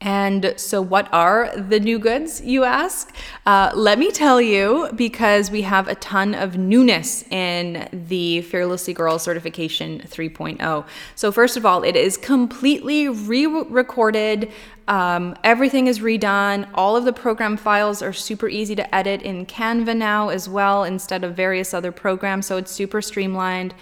and 0.00 0.54
so, 0.56 0.80
what 0.80 1.12
are 1.12 1.50
the 1.56 1.80
new 1.80 1.98
goods, 1.98 2.40
you 2.40 2.62
ask? 2.62 3.12
Uh, 3.44 3.72
let 3.74 3.98
me 3.98 4.12
tell 4.12 4.40
you, 4.40 4.90
because 4.94 5.50
we 5.50 5.62
have 5.62 5.88
a 5.88 5.96
ton 5.96 6.36
of 6.36 6.56
newness 6.56 7.24
in 7.32 7.88
the 7.92 8.42
Fearlessly 8.42 8.94
Girl 8.94 9.18
Certification 9.18 10.00
3.0. 10.06 10.86
So, 11.16 11.32
first 11.32 11.56
of 11.56 11.66
all, 11.66 11.82
it 11.82 11.96
is 11.96 12.16
completely 12.16 13.08
re 13.08 13.46
recorded. 13.46 14.52
Um, 14.86 15.36
everything 15.42 15.88
is 15.88 15.98
redone. 15.98 16.68
All 16.74 16.96
of 16.96 17.04
the 17.04 17.12
program 17.12 17.56
files 17.56 18.00
are 18.00 18.12
super 18.12 18.48
easy 18.48 18.76
to 18.76 18.94
edit 18.94 19.22
in 19.22 19.46
Canva 19.46 19.96
now 19.96 20.28
as 20.28 20.48
well, 20.48 20.84
instead 20.84 21.24
of 21.24 21.34
various 21.34 21.74
other 21.74 21.90
programs. 21.90 22.46
So, 22.46 22.56
it's 22.56 22.70
super 22.70 23.02
streamlined 23.02 23.74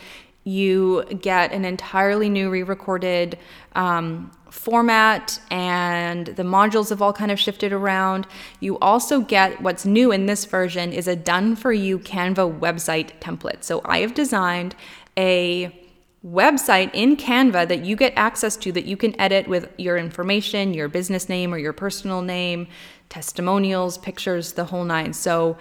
you 0.47 1.03
get 1.21 1.53
an 1.53 1.65
entirely 1.65 2.29
new 2.29 2.49
re-recorded 2.49 3.37
um, 3.75 4.31
format 4.49 5.41
and 5.51 6.29
the 6.29 6.45
modules 6.45 6.91
have 6.91 7.03
all 7.03 7.13
kind 7.13 7.33
of 7.33 7.41
shifted 7.41 7.73
around. 7.73 8.29
You 8.61 8.79
also 8.79 9.21
get 9.21 9.61
what's 9.61 9.85
new 9.85 10.13
in 10.13 10.27
this 10.27 10.45
version 10.45 10.93
is 10.93 11.09
a 11.09 11.17
done 11.17 11.57
for 11.57 11.73
you 11.73 11.99
Canva 11.99 12.61
website 12.61 13.19
template. 13.19 13.65
So 13.65 13.83
I 13.85 13.99
have 13.99 14.15
designed 14.15 14.77
a 15.19 15.83
website 16.25 16.91
in 16.95 17.17
Canva 17.17 17.67
that 17.67 17.85
you 17.85 17.97
get 17.97 18.13
access 18.15 18.57
to 18.59 18.71
that 18.71 18.85
you 18.85 18.97
can 18.97 19.21
edit 19.21 19.49
with 19.49 19.69
your 19.79 19.97
information, 19.97 20.75
your 20.75 20.89
business 20.89 21.29
name 21.29 21.53
or 21.53 21.59
your 21.59 21.73
personal 21.73 22.23
name, 22.23 22.69
testimonials, 23.09 23.99
pictures, 23.99 24.53
the 24.53 24.67
whole 24.67 24.85
nine. 24.85 25.13
So 25.13 25.57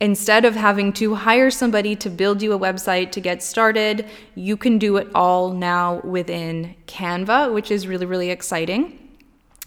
Instead 0.00 0.46
of 0.46 0.56
having 0.56 0.92
to 0.94 1.14
hire 1.14 1.50
somebody 1.50 1.94
to 1.94 2.08
build 2.08 2.40
you 2.40 2.54
a 2.54 2.58
website 2.58 3.12
to 3.12 3.20
get 3.20 3.42
started, 3.42 4.08
you 4.34 4.56
can 4.56 4.78
do 4.78 4.96
it 4.96 5.06
all 5.14 5.52
now 5.52 6.00
within 6.00 6.74
Canva, 6.86 7.52
which 7.52 7.70
is 7.70 7.86
really, 7.86 8.06
really 8.06 8.30
exciting. 8.30 8.96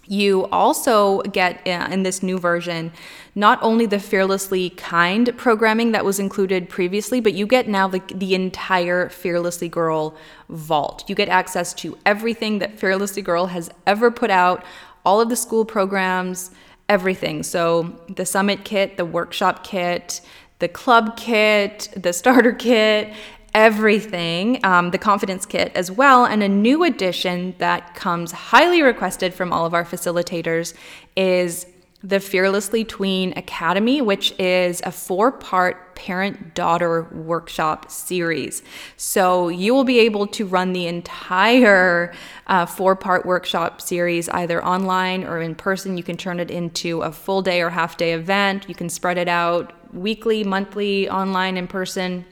You 0.06 0.46
also 0.46 1.22
get 1.22 1.66
uh, 1.66 1.88
in 1.90 2.02
this 2.02 2.22
new 2.22 2.38
version 2.38 2.92
not 3.34 3.58
only 3.62 3.86
the 3.86 3.98
Fearlessly 3.98 4.70
Kind 4.70 5.36
programming 5.36 5.92
that 5.92 6.04
was 6.04 6.18
included 6.18 6.68
previously, 6.68 7.20
but 7.20 7.34
you 7.34 7.46
get 7.46 7.68
now 7.68 7.88
the, 7.88 8.02
the 8.14 8.34
entire 8.34 9.08
Fearlessly 9.08 9.68
Girl 9.68 10.14
vault. 10.48 11.08
You 11.08 11.14
get 11.14 11.28
access 11.28 11.72
to 11.74 11.96
everything 12.04 12.58
that 12.58 12.78
Fearlessly 12.78 13.22
Girl 13.22 13.46
has 13.46 13.70
ever 13.86 14.10
put 14.10 14.30
out, 14.30 14.64
all 15.04 15.20
of 15.20 15.28
the 15.28 15.36
school 15.36 15.64
programs, 15.64 16.50
everything. 16.88 17.42
So 17.42 17.98
the 18.08 18.26
summit 18.26 18.64
kit, 18.64 18.96
the 18.96 19.04
workshop 19.04 19.64
kit, 19.64 20.20
the 20.58 20.68
club 20.68 21.16
kit, 21.16 21.88
the 21.96 22.12
starter 22.12 22.52
kit, 22.52 23.12
everything, 23.54 24.64
um, 24.64 24.90
the 24.90 24.98
confidence 24.98 25.46
kit 25.46 25.72
as 25.74 25.90
well. 25.90 26.24
And 26.24 26.42
a 26.42 26.48
new 26.48 26.84
addition 26.84 27.54
that 27.58 27.94
comes 27.94 28.32
highly 28.32 28.82
requested 28.82 29.32
from 29.32 29.52
all 29.52 29.64
of 29.64 29.74
our 29.74 29.84
facilitators 29.84 30.74
is 31.16 31.66
the 32.02 32.20
Fearlessly 32.20 32.84
Tween 32.84 33.32
Academy, 33.36 34.02
which 34.02 34.38
is 34.38 34.82
a 34.84 34.92
four 34.92 35.32
part 35.32 35.83
parent 35.94 36.54
daughter 36.54 37.02
workshop 37.12 37.90
series. 37.90 38.62
So 38.96 39.48
you 39.48 39.74
will 39.74 39.84
be 39.84 39.98
able 40.00 40.26
to 40.28 40.46
run 40.46 40.72
the 40.72 40.86
entire 40.86 42.12
uh, 42.46 42.66
four 42.66 42.96
part 42.96 43.26
workshop 43.26 43.80
series 43.80 44.28
either 44.28 44.64
online 44.64 45.24
or 45.24 45.40
in 45.40 45.54
person. 45.54 45.96
You 45.96 46.04
can 46.04 46.16
turn 46.16 46.40
it 46.40 46.50
into 46.50 47.02
a 47.02 47.12
full 47.12 47.42
day 47.42 47.60
or 47.60 47.70
half 47.70 47.96
day 47.96 48.12
event. 48.12 48.68
You 48.68 48.74
can 48.74 48.88
spread 48.88 49.18
it 49.18 49.28
out 49.28 49.72
weekly, 49.94 50.44
monthly, 50.44 51.08
online, 51.08 51.56
in 51.56 51.66
person, 51.66 52.24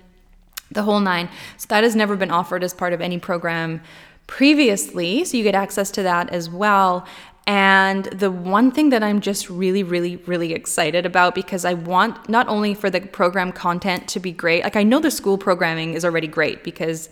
the 0.70 0.82
whole 0.82 1.00
nine. 1.00 1.28
So 1.56 1.66
that 1.68 1.84
has 1.84 1.94
never 1.94 2.16
been 2.16 2.30
offered 2.30 2.64
as 2.64 2.74
part 2.74 2.92
of 2.92 3.00
any 3.00 3.18
program 3.18 3.80
previously. 4.26 5.24
So 5.24 5.36
you 5.36 5.42
get 5.42 5.54
access 5.54 5.90
to 5.92 6.02
that 6.02 6.30
as 6.30 6.48
well. 6.48 7.06
And 7.46 8.04
the 8.06 8.30
one 8.30 8.70
thing 8.70 8.90
that 8.90 9.02
I'm 9.02 9.20
just 9.20 9.50
really, 9.50 9.82
really, 9.82 10.16
really 10.16 10.52
excited 10.52 11.04
about 11.04 11.34
because 11.34 11.64
I 11.64 11.74
want 11.74 12.28
not 12.28 12.46
only 12.48 12.72
for 12.74 12.88
the 12.88 13.00
program 13.00 13.50
content 13.52 14.08
to 14.08 14.20
be 14.20 14.30
great, 14.30 14.62
like 14.62 14.76
I 14.76 14.84
know 14.84 15.00
the 15.00 15.10
school 15.10 15.38
programming 15.38 15.94
is 15.94 16.04
already 16.04 16.28
great 16.28 16.62
because 16.62 17.08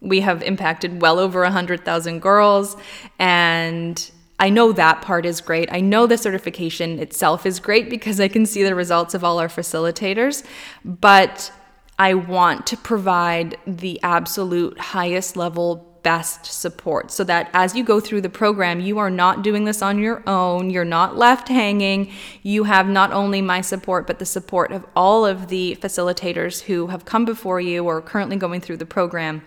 we 0.00 0.20
have 0.20 0.42
impacted 0.42 1.02
well 1.02 1.18
over 1.18 1.42
100,000 1.42 2.20
girls 2.20 2.76
and 3.18 4.10
I 4.38 4.50
know 4.50 4.72
that 4.72 5.00
part 5.00 5.24
is 5.24 5.40
great. 5.40 5.72
I 5.72 5.80
know 5.80 6.06
the 6.06 6.18
certification 6.18 6.98
itself 6.98 7.46
is 7.46 7.58
great 7.58 7.88
because 7.88 8.20
I 8.20 8.28
can 8.28 8.44
see 8.44 8.62
the 8.62 8.74
results 8.74 9.14
of 9.14 9.24
all 9.24 9.38
our 9.38 9.48
facilitators, 9.48 10.44
but 10.84 11.50
I 11.98 12.14
want 12.14 12.66
to 12.66 12.76
provide 12.76 13.56
the 13.66 13.98
absolute 14.02 14.78
highest 14.78 15.36
level 15.36 15.95
best 16.06 16.46
support 16.46 17.10
so 17.10 17.24
that 17.24 17.50
as 17.52 17.74
you 17.74 17.82
go 17.82 17.98
through 17.98 18.20
the 18.20 18.28
program, 18.28 18.78
you 18.78 18.96
are 18.96 19.10
not 19.10 19.42
doing 19.42 19.64
this 19.64 19.82
on 19.82 19.98
your 19.98 20.22
own. 20.24 20.70
You're 20.70 20.84
not 20.84 21.16
left 21.16 21.48
hanging. 21.48 22.12
You 22.44 22.62
have 22.62 22.88
not 22.88 23.10
only 23.10 23.42
my 23.42 23.60
support, 23.60 24.06
but 24.06 24.20
the 24.20 24.24
support 24.24 24.70
of 24.70 24.86
all 24.94 25.26
of 25.26 25.48
the 25.48 25.76
facilitators 25.82 26.62
who 26.62 26.86
have 26.86 27.04
come 27.04 27.24
before 27.24 27.60
you 27.60 27.84
or 27.84 28.00
currently 28.00 28.36
going 28.36 28.60
through 28.60 28.76
the 28.76 28.86
program. 28.86 29.42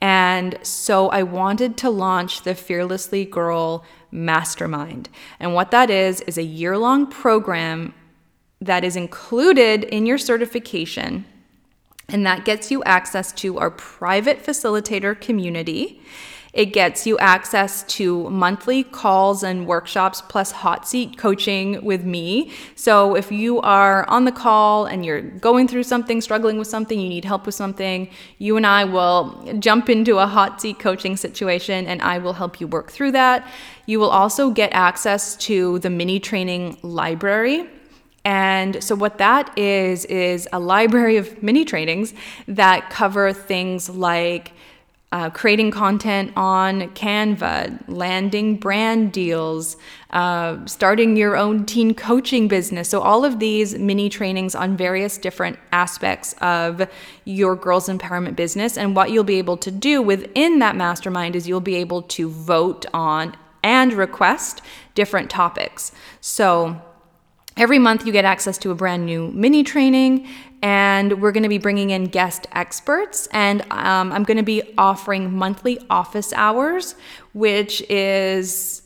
And 0.00 0.56
so 0.62 1.08
I 1.08 1.24
wanted 1.24 1.76
to 1.78 1.90
launch 1.90 2.42
the 2.42 2.54
Fearlessly 2.54 3.24
Girl 3.24 3.84
Mastermind. 4.12 5.08
And 5.40 5.54
what 5.54 5.72
that 5.72 5.90
is, 5.90 6.20
is 6.20 6.38
a 6.38 6.44
year 6.44 6.78
long 6.78 7.10
program 7.10 7.94
that 8.60 8.84
is 8.84 8.94
included 8.94 9.82
in 9.82 10.06
your 10.06 10.18
certification 10.18 11.24
and 12.08 12.24
that 12.26 12.44
gets 12.44 12.70
you 12.70 12.82
access 12.84 13.32
to 13.32 13.58
our 13.58 13.70
private 13.70 14.44
facilitator 14.44 15.18
community. 15.20 16.00
It 16.56 16.72
gets 16.72 17.06
you 17.06 17.18
access 17.18 17.82
to 17.82 18.30
monthly 18.30 18.82
calls 18.82 19.42
and 19.42 19.66
workshops 19.66 20.22
plus 20.26 20.52
hot 20.52 20.88
seat 20.88 21.18
coaching 21.18 21.84
with 21.84 22.02
me. 22.02 22.50
So 22.74 23.14
if 23.14 23.30
you 23.30 23.60
are 23.60 24.08
on 24.08 24.24
the 24.24 24.32
call 24.32 24.86
and 24.86 25.04
you're 25.04 25.20
going 25.20 25.68
through 25.68 25.82
something, 25.82 26.22
struggling 26.22 26.56
with 26.56 26.66
something, 26.66 26.98
you 26.98 27.10
need 27.10 27.26
help 27.26 27.44
with 27.44 27.54
something, 27.54 28.08
you 28.38 28.56
and 28.56 28.66
I 28.66 28.84
will 28.84 29.52
jump 29.58 29.90
into 29.90 30.16
a 30.16 30.26
hot 30.26 30.62
seat 30.62 30.78
coaching 30.78 31.18
situation 31.18 31.86
and 31.86 32.00
I 32.00 32.16
will 32.16 32.32
help 32.32 32.58
you 32.58 32.66
work 32.66 32.90
through 32.90 33.12
that. 33.12 33.46
You 33.84 34.00
will 34.00 34.08
also 34.08 34.48
get 34.50 34.72
access 34.72 35.36
to 35.48 35.78
the 35.80 35.90
mini 35.90 36.20
training 36.20 36.78
library 36.80 37.68
and 38.26 38.82
so, 38.82 38.96
what 38.96 39.18
that 39.18 39.56
is, 39.56 40.04
is 40.06 40.48
a 40.52 40.58
library 40.58 41.16
of 41.16 41.44
mini 41.44 41.64
trainings 41.64 42.12
that 42.48 42.90
cover 42.90 43.32
things 43.32 43.88
like 43.88 44.50
uh, 45.12 45.30
creating 45.30 45.70
content 45.70 46.32
on 46.34 46.90
Canva, 46.94 47.84
landing 47.86 48.56
brand 48.56 49.12
deals, 49.12 49.76
uh, 50.10 50.66
starting 50.66 51.16
your 51.16 51.36
own 51.36 51.66
teen 51.66 51.94
coaching 51.94 52.48
business. 52.48 52.88
So, 52.88 53.00
all 53.00 53.24
of 53.24 53.38
these 53.38 53.78
mini 53.78 54.08
trainings 54.08 54.56
on 54.56 54.76
various 54.76 55.18
different 55.18 55.56
aspects 55.70 56.34
of 56.40 56.88
your 57.26 57.54
girls' 57.54 57.88
empowerment 57.88 58.34
business. 58.34 58.76
And 58.76 58.96
what 58.96 59.12
you'll 59.12 59.22
be 59.22 59.38
able 59.38 59.56
to 59.58 59.70
do 59.70 60.02
within 60.02 60.58
that 60.58 60.74
mastermind 60.74 61.36
is 61.36 61.46
you'll 61.46 61.60
be 61.60 61.76
able 61.76 62.02
to 62.02 62.28
vote 62.28 62.86
on 62.92 63.36
and 63.62 63.92
request 63.92 64.62
different 64.96 65.30
topics. 65.30 65.92
So, 66.20 66.82
Every 67.58 67.78
month, 67.78 68.04
you 68.04 68.12
get 68.12 68.26
access 68.26 68.58
to 68.58 68.70
a 68.70 68.74
brand 68.74 69.06
new 69.06 69.28
mini 69.28 69.62
training, 69.62 70.28
and 70.60 71.22
we're 71.22 71.32
going 71.32 71.42
to 71.42 71.48
be 71.48 71.56
bringing 71.56 71.88
in 71.88 72.04
guest 72.04 72.46
experts. 72.52 73.28
And 73.32 73.62
um, 73.70 74.12
I'm 74.12 74.24
going 74.24 74.36
to 74.36 74.42
be 74.42 74.74
offering 74.76 75.34
monthly 75.34 75.78
office 75.88 76.34
hours, 76.34 76.96
which 77.32 77.80
is 77.88 78.82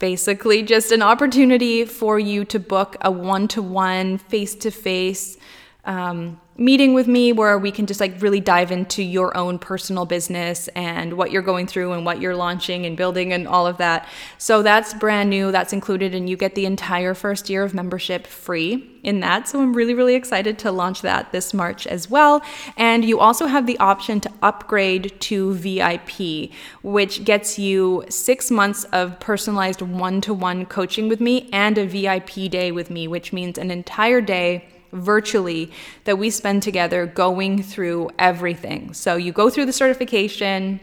basically 0.00 0.64
just 0.64 0.90
an 0.90 1.02
opportunity 1.02 1.84
for 1.84 2.18
you 2.18 2.44
to 2.46 2.58
book 2.58 2.96
a 3.00 3.12
one 3.12 3.46
to 3.46 3.62
one, 3.62 4.18
face 4.18 4.56
to 4.56 4.72
face 4.72 5.38
Um, 5.84 6.40
meeting 6.56 6.92
with 6.92 7.08
me 7.08 7.32
where 7.32 7.58
we 7.58 7.72
can 7.72 7.86
just 7.86 7.98
like 7.98 8.20
really 8.20 8.38
dive 8.38 8.70
into 8.70 9.02
your 9.02 9.36
own 9.36 9.58
personal 9.58 10.04
business 10.04 10.68
and 10.68 11.14
what 11.14 11.30
you're 11.32 11.42
going 11.42 11.66
through 11.66 11.92
and 11.92 12.04
what 12.04 12.20
you're 12.20 12.36
launching 12.36 12.84
and 12.84 12.96
building 12.96 13.32
and 13.32 13.48
all 13.48 13.66
of 13.66 13.78
that. 13.78 14.06
So 14.38 14.62
that's 14.62 14.92
brand 14.94 15.30
new, 15.30 15.50
that's 15.50 15.72
included, 15.72 16.14
and 16.14 16.28
you 16.28 16.36
get 16.36 16.54
the 16.54 16.66
entire 16.66 17.14
first 17.14 17.48
year 17.48 17.64
of 17.64 17.72
membership 17.72 18.26
free 18.26 18.88
in 19.02 19.20
that. 19.20 19.48
So 19.48 19.60
I'm 19.60 19.74
really, 19.74 19.94
really 19.94 20.14
excited 20.14 20.58
to 20.60 20.70
launch 20.70 21.00
that 21.02 21.32
this 21.32 21.54
March 21.54 21.86
as 21.86 22.08
well. 22.08 22.42
And 22.76 23.04
you 23.04 23.18
also 23.18 23.46
have 23.46 23.66
the 23.66 23.78
option 23.78 24.20
to 24.20 24.30
upgrade 24.42 25.18
to 25.22 25.54
VIP, 25.54 26.50
which 26.82 27.24
gets 27.24 27.58
you 27.58 28.04
six 28.08 28.50
months 28.50 28.84
of 28.92 29.18
personalized 29.20 29.80
one 29.80 30.20
to 30.20 30.34
one 30.34 30.66
coaching 30.66 31.08
with 31.08 31.20
me 31.20 31.48
and 31.52 31.78
a 31.78 31.86
VIP 31.86 32.50
day 32.50 32.70
with 32.70 32.90
me, 32.90 33.08
which 33.08 33.32
means 33.32 33.56
an 33.58 33.70
entire 33.70 34.20
day 34.20 34.68
virtually 34.92 35.72
that 36.04 36.18
we 36.18 36.30
spend 36.30 36.62
together 36.62 37.06
going 37.06 37.62
through 37.62 38.10
everything. 38.18 38.92
So 38.94 39.16
you 39.16 39.32
go 39.32 39.50
through 39.50 39.66
the 39.66 39.72
certification, 39.72 40.80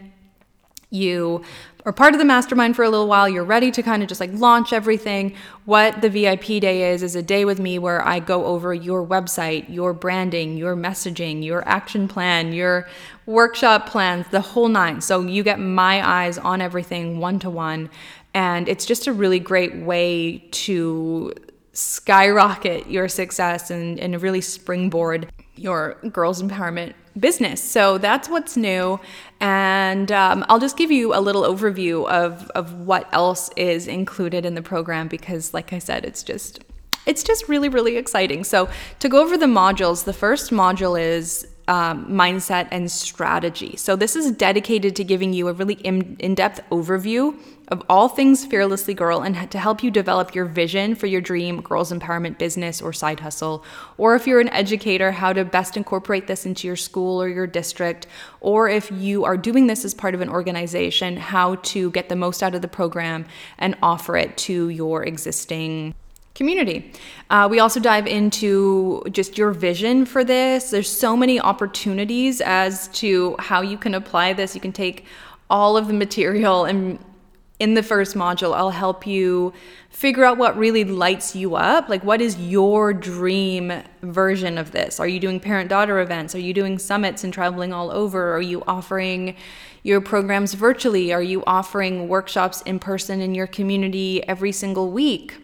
you 0.90 1.42
are 1.86 1.92
part 1.92 2.12
of 2.14 2.18
the 2.18 2.24
mastermind 2.24 2.76
for 2.76 2.82
a 2.82 2.90
little 2.90 3.06
while, 3.06 3.28
you're 3.28 3.44
ready 3.44 3.70
to 3.70 3.82
kind 3.82 4.02
of 4.02 4.08
just 4.08 4.20
like 4.20 4.30
launch 4.34 4.72
everything. 4.72 5.34
What 5.64 6.02
the 6.02 6.10
VIP 6.10 6.60
day 6.60 6.92
is, 6.92 7.02
is 7.02 7.16
a 7.16 7.22
day 7.22 7.44
with 7.44 7.58
me 7.58 7.78
where 7.78 8.06
I 8.06 8.18
go 8.18 8.44
over 8.44 8.74
your 8.74 9.06
website, 9.06 9.72
your 9.72 9.92
branding, 9.92 10.56
your 10.56 10.76
messaging, 10.76 11.44
your 11.44 11.66
action 11.66 12.08
plan, 12.08 12.52
your 12.52 12.88
workshop 13.26 13.88
plans, 13.88 14.26
the 14.30 14.40
whole 14.40 14.68
nine. 14.68 15.00
So 15.00 15.22
you 15.22 15.42
get 15.42 15.58
my 15.58 16.06
eyes 16.06 16.36
on 16.36 16.60
everything 16.60 17.18
one 17.18 17.38
to 17.40 17.50
one. 17.50 17.88
And 18.34 18.68
it's 18.68 18.84
just 18.84 19.06
a 19.06 19.12
really 19.12 19.40
great 19.40 19.76
way 19.76 20.38
to 20.52 21.32
skyrocket 21.80 22.88
your 22.88 23.08
success 23.08 23.70
and, 23.70 23.98
and 23.98 24.20
really 24.20 24.40
springboard 24.40 25.30
your 25.56 25.94
girls 26.10 26.42
empowerment 26.42 26.94
business. 27.18 27.62
So 27.62 27.98
that's 27.98 28.28
what's 28.28 28.56
new. 28.56 29.00
And 29.40 30.12
um, 30.12 30.44
I'll 30.48 30.58
just 30.58 30.76
give 30.76 30.90
you 30.90 31.14
a 31.14 31.20
little 31.20 31.42
overview 31.42 32.08
of, 32.08 32.50
of 32.50 32.74
what 32.74 33.08
else 33.12 33.50
is 33.56 33.86
included 33.86 34.44
in 34.44 34.54
the 34.54 34.62
program 34.62 35.08
because, 35.08 35.54
like 35.54 35.72
I 35.72 35.78
said, 35.78 36.04
it's 36.04 36.22
just. 36.22 36.64
It's 37.06 37.24
just 37.24 37.48
really, 37.48 37.70
really 37.70 37.96
exciting. 37.96 38.44
So, 38.44 38.68
to 38.98 39.08
go 39.08 39.22
over 39.22 39.38
the 39.38 39.46
modules, 39.46 40.04
the 40.04 40.12
first 40.12 40.50
module 40.50 41.00
is 41.00 41.48
um, 41.66 42.06
mindset 42.06 42.68
and 42.70 42.90
strategy. 42.90 43.74
So, 43.76 43.96
this 43.96 44.14
is 44.14 44.30
dedicated 44.32 44.94
to 44.96 45.04
giving 45.04 45.32
you 45.32 45.48
a 45.48 45.54
really 45.54 45.74
in 45.76 46.34
depth 46.34 46.60
overview 46.70 47.34
of 47.70 47.82
all 47.88 48.08
things 48.08 48.44
Fearlessly 48.44 48.94
Girl 48.94 49.20
and 49.20 49.50
to 49.50 49.58
help 49.58 49.82
you 49.82 49.90
develop 49.90 50.34
your 50.34 50.44
vision 50.44 50.96
for 50.96 51.06
your 51.06 51.20
dream 51.20 51.60
girls 51.60 51.92
empowerment 51.92 52.36
business 52.36 52.82
or 52.82 52.92
side 52.92 53.20
hustle. 53.20 53.64
Or 53.96 54.16
if 54.16 54.26
you're 54.26 54.40
an 54.40 54.48
educator, 54.48 55.12
how 55.12 55.32
to 55.32 55.44
best 55.44 55.76
incorporate 55.76 56.26
this 56.26 56.44
into 56.44 56.66
your 56.66 56.76
school 56.76 57.22
or 57.22 57.28
your 57.28 57.46
district. 57.46 58.08
Or 58.40 58.68
if 58.68 58.90
you 58.90 59.24
are 59.24 59.36
doing 59.36 59.68
this 59.68 59.84
as 59.84 59.94
part 59.94 60.14
of 60.14 60.20
an 60.20 60.28
organization, 60.28 61.16
how 61.16 61.56
to 61.56 61.90
get 61.92 62.08
the 62.08 62.16
most 62.16 62.42
out 62.42 62.56
of 62.56 62.62
the 62.62 62.68
program 62.68 63.26
and 63.58 63.76
offer 63.82 64.16
it 64.16 64.36
to 64.38 64.68
your 64.68 65.04
existing 65.04 65.94
community. 66.34 66.92
Uh, 67.28 67.46
we 67.50 67.60
also 67.60 67.78
dive 67.78 68.06
into 68.06 69.02
just 69.12 69.36
your 69.36 69.52
vision 69.52 70.04
for 70.04 70.24
this. 70.24 70.70
There's 70.70 70.90
so 70.90 71.16
many 71.16 71.38
opportunities 71.38 72.40
as 72.40 72.88
to 72.88 73.36
how 73.38 73.60
you 73.60 73.76
can 73.76 73.94
apply 73.94 74.32
this. 74.32 74.54
You 74.54 74.60
can 74.60 74.72
take 74.72 75.04
all 75.50 75.76
of 75.76 75.86
the 75.86 75.92
material 75.92 76.64
and 76.64 76.98
in 77.60 77.74
the 77.74 77.82
first 77.82 78.16
module, 78.16 78.54
I'll 78.54 78.70
help 78.70 79.06
you 79.06 79.52
figure 79.90 80.24
out 80.24 80.38
what 80.38 80.56
really 80.56 80.82
lights 80.82 81.36
you 81.36 81.56
up. 81.56 81.90
Like, 81.90 82.02
what 82.02 82.22
is 82.22 82.38
your 82.38 82.94
dream 82.94 83.82
version 84.00 84.56
of 84.56 84.72
this? 84.72 84.98
Are 84.98 85.06
you 85.06 85.20
doing 85.20 85.38
parent 85.38 85.68
daughter 85.68 86.00
events? 86.00 86.34
Are 86.34 86.40
you 86.40 86.54
doing 86.54 86.78
summits 86.78 87.22
and 87.22 87.32
traveling 87.32 87.72
all 87.72 87.90
over? 87.90 88.34
Are 88.34 88.40
you 88.40 88.64
offering 88.66 89.36
your 89.82 90.00
programs 90.00 90.54
virtually? 90.54 91.12
Are 91.12 91.22
you 91.22 91.44
offering 91.46 92.08
workshops 92.08 92.62
in 92.62 92.78
person 92.78 93.20
in 93.20 93.34
your 93.34 93.46
community 93.46 94.26
every 94.26 94.52
single 94.52 94.90
week? 94.90 95.34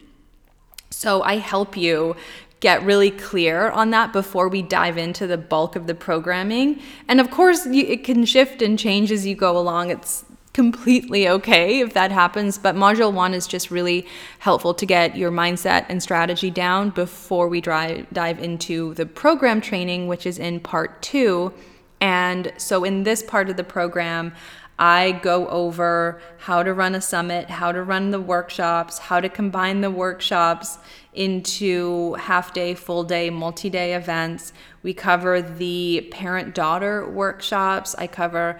So, 0.88 1.22
I 1.22 1.36
help 1.36 1.76
you 1.76 2.16
get 2.60 2.82
really 2.82 3.10
clear 3.10 3.68
on 3.68 3.90
that 3.90 4.14
before 4.14 4.48
we 4.48 4.62
dive 4.62 4.96
into 4.96 5.26
the 5.26 5.36
bulk 5.36 5.76
of 5.76 5.86
the 5.86 5.94
programming. 5.94 6.80
And 7.06 7.20
of 7.20 7.30
course, 7.30 7.66
it 7.66 8.04
can 8.04 8.24
shift 8.24 8.62
and 8.62 8.78
change 8.78 9.12
as 9.12 9.26
you 9.26 9.34
go 9.34 9.58
along. 9.58 9.90
It's 9.90 10.24
completely 10.56 11.28
okay 11.28 11.80
if 11.80 11.92
that 11.92 12.10
happens. 12.10 12.56
But 12.56 12.74
module 12.74 13.12
one 13.12 13.34
is 13.34 13.46
just 13.46 13.70
really 13.70 14.06
helpful 14.38 14.72
to 14.72 14.86
get 14.86 15.14
your 15.14 15.30
mindset 15.30 15.84
and 15.90 16.02
strategy 16.02 16.50
down 16.50 16.88
before 16.88 17.46
we 17.46 17.60
drive, 17.60 18.06
dive 18.10 18.42
into 18.42 18.94
the 18.94 19.04
program 19.04 19.60
training, 19.60 20.08
which 20.08 20.24
is 20.24 20.38
in 20.38 20.60
part 20.60 21.02
two. 21.02 21.52
And 22.00 22.54
so, 22.56 22.84
in 22.84 23.02
this 23.02 23.22
part 23.22 23.50
of 23.50 23.58
the 23.58 23.64
program, 23.64 24.32
I 24.78 25.20
go 25.22 25.46
over 25.48 26.22
how 26.38 26.62
to 26.62 26.72
run 26.72 26.94
a 26.94 27.02
summit, 27.02 27.50
how 27.50 27.70
to 27.72 27.82
run 27.82 28.10
the 28.10 28.20
workshops, 28.20 28.98
how 28.98 29.20
to 29.20 29.28
combine 29.28 29.82
the 29.82 29.90
workshops 29.90 30.78
into 31.12 32.14
half 32.14 32.54
day, 32.54 32.74
full 32.74 33.04
day, 33.04 33.28
multi 33.28 33.68
day 33.68 33.94
events. 33.94 34.54
We 34.82 34.94
cover 34.94 35.42
the 35.42 36.08
parent 36.10 36.54
daughter 36.54 37.06
workshops. 37.08 37.94
I 37.98 38.06
cover 38.06 38.58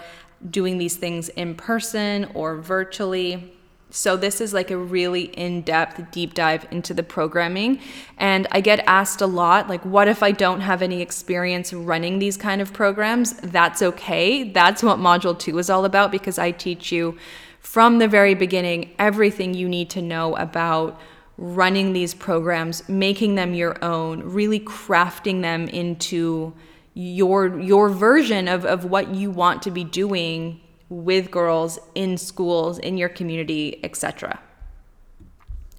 doing 0.51 0.79
these 0.79 0.97
things 0.97 1.29
in 1.31 1.55
person 1.55 2.31
or 2.35 2.57
virtually. 2.57 3.53
So, 3.91 4.17
this 4.17 4.41
is 4.41 4.53
like 4.53 4.71
a 4.71 4.77
really 4.77 5.25
in 5.25 5.63
depth 5.63 6.11
deep 6.11 6.35
dive 6.35 6.67
into 6.71 6.93
the 6.93 7.03
programming. 7.03 7.81
And 8.19 8.47
I 8.51 8.61
get 8.61 8.83
asked 8.87 9.21
a 9.21 9.27
lot, 9.27 9.69
like, 9.69 9.85
what 9.85 10.09
if 10.09 10.23
I 10.23 10.33
don't 10.33 10.61
have 10.61 10.83
any 10.83 11.01
experience 11.01 11.73
running 11.73 12.19
these 12.19 12.37
kind 12.37 12.61
of 12.61 12.73
programs? 12.73 13.35
That's 13.35 13.83
okay. 13.83 14.51
That's 14.51 14.83
what 14.83 14.99
Module 14.99 15.39
2 15.39 15.59
is 15.59 15.71
all 15.71 15.85
about 15.85 16.11
because 16.11 16.39
I 16.39 16.51
teach 16.51 16.91
you 16.91 17.17
from 17.61 17.99
the 17.99 18.09
very 18.09 18.35
beginning 18.35 18.95
everything 18.99 19.55
you 19.55 19.69
need 19.69 19.91
to 19.91 20.03
know 20.03 20.37
about 20.37 21.01
running 21.39 21.93
these 21.93 22.15
programs, 22.15 22.89
making 22.89 23.35
them 23.35 23.55
your 23.55 23.83
own, 23.85 24.23
really 24.23 24.61
crafting 24.61 25.43
them 25.43 25.69
into 25.69 26.55
your 26.99 27.61
your 27.61 27.91
version 27.91 28.49
of, 28.49 28.65
of 28.65 28.87
what 28.87 29.15
you 29.15 29.31
want 29.31 29.61
to 29.61 29.71
be 29.71 29.85
doing 29.85 30.59
with 30.89 31.31
girls 31.31 31.79
in 31.95 32.17
schools 32.17 32.79
in 32.79 32.97
your 32.97 33.11
community 33.11 33.79
etc 33.85 34.41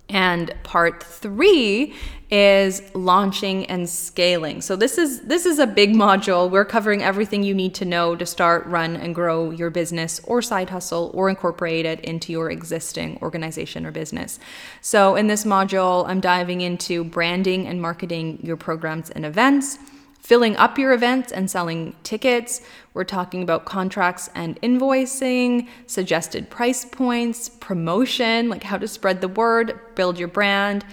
and 0.09 0.53
part 0.63 1.03
three 1.03 1.93
is 2.29 2.81
launching 2.93 3.65
and 3.67 3.89
scaling. 3.89 4.61
So 4.61 4.75
this 4.75 4.97
is 4.97 5.21
this 5.21 5.45
is 5.45 5.59
a 5.59 5.67
big 5.67 5.93
module. 5.93 6.49
We're 6.49 6.65
covering 6.65 7.03
everything 7.03 7.43
you 7.43 7.53
need 7.53 7.73
to 7.75 7.85
know 7.85 8.15
to 8.15 8.25
start 8.25 8.65
run 8.67 8.95
and 8.95 9.13
grow 9.13 9.51
your 9.51 9.69
business 9.69 10.21
or 10.23 10.41
side 10.41 10.69
hustle 10.69 11.11
or 11.13 11.29
incorporate 11.29 11.85
it 11.85 11.99
into 12.01 12.31
your 12.31 12.49
existing 12.51 13.19
organization 13.21 13.85
or 13.85 13.91
business. 13.91 14.39
So 14.81 15.15
in 15.15 15.27
this 15.27 15.43
module 15.43 16.07
i'm 16.07 16.19
diving 16.19 16.61
into 16.61 17.03
branding 17.03 17.67
and 17.67 17.81
marketing 17.81 18.39
your 18.43 18.57
programs 18.57 19.09
and 19.09 19.25
events 19.25 19.77
filling 20.19 20.57
up 20.57 20.77
your 20.77 20.93
events 20.93 21.31
and 21.31 21.49
selling 21.49 21.95
tickets. 22.03 22.61
We're 22.93 23.03
talking 23.03 23.43
about 23.43 23.65
contracts 23.65 24.29
and 24.35 24.61
invoicing, 24.61 25.67
suggested 25.85 26.49
price 26.49 26.83
points, 26.83 27.49
promotion, 27.49 28.49
like 28.49 28.63
how 28.63 28.77
to 28.77 28.87
spread 28.87 29.21
the 29.21 29.27
word, 29.27 29.79
build 29.95 30.19
your 30.19 30.27
brand. 30.27 30.83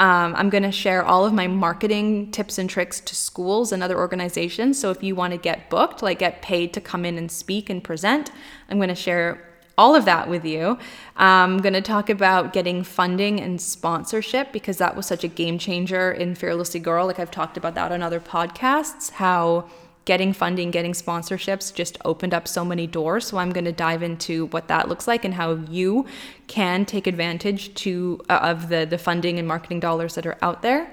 Um, 0.00 0.34
I'm 0.36 0.50
going 0.50 0.64
to 0.64 0.72
share 0.72 1.04
all 1.04 1.24
of 1.24 1.32
my 1.32 1.46
marketing 1.46 2.32
tips 2.32 2.58
and 2.58 2.68
tricks 2.68 3.00
to 3.00 3.14
schools 3.14 3.70
and 3.70 3.82
other 3.82 3.96
organizations. 3.96 4.80
So 4.80 4.90
if 4.90 5.02
you 5.02 5.14
want 5.14 5.32
to 5.32 5.38
get 5.38 5.70
booked, 5.70 6.02
like 6.02 6.18
get 6.18 6.42
paid 6.42 6.74
to 6.74 6.80
come 6.80 7.04
in 7.04 7.16
and 7.16 7.30
speak 7.30 7.70
and 7.70 7.82
present, 7.82 8.32
I'm 8.68 8.78
going 8.78 8.88
to 8.88 8.94
share 8.96 9.53
all 9.76 9.94
of 9.94 10.04
that 10.04 10.28
with 10.28 10.44
you. 10.44 10.78
I'm 11.16 11.58
going 11.58 11.72
to 11.72 11.80
talk 11.80 12.08
about 12.08 12.52
getting 12.52 12.84
funding 12.84 13.40
and 13.40 13.60
sponsorship 13.60 14.52
because 14.52 14.78
that 14.78 14.96
was 14.96 15.06
such 15.06 15.24
a 15.24 15.28
game 15.28 15.58
changer 15.58 16.12
in 16.12 16.34
Fearlessly 16.34 16.80
Girl. 16.80 17.06
Like 17.06 17.18
I've 17.18 17.30
talked 17.30 17.56
about 17.56 17.74
that 17.74 17.92
on 17.92 18.02
other 18.02 18.20
podcasts, 18.20 19.10
how 19.10 19.68
getting 20.04 20.32
funding, 20.32 20.70
getting 20.70 20.92
sponsorships 20.92 21.72
just 21.72 21.98
opened 22.04 22.34
up 22.34 22.46
so 22.46 22.64
many 22.64 22.86
doors. 22.86 23.26
So 23.26 23.38
I'm 23.38 23.50
going 23.50 23.64
to 23.64 23.72
dive 23.72 24.02
into 24.02 24.46
what 24.46 24.68
that 24.68 24.88
looks 24.88 25.08
like 25.08 25.24
and 25.24 25.34
how 25.34 25.54
you 25.54 26.06
can 26.46 26.84
take 26.84 27.06
advantage 27.06 27.74
to 27.74 28.20
uh, 28.28 28.40
of 28.42 28.68
the 28.68 28.84
the 28.84 28.98
funding 28.98 29.38
and 29.38 29.48
marketing 29.48 29.80
dollars 29.80 30.14
that 30.14 30.26
are 30.26 30.38
out 30.42 30.62
there. 30.62 30.92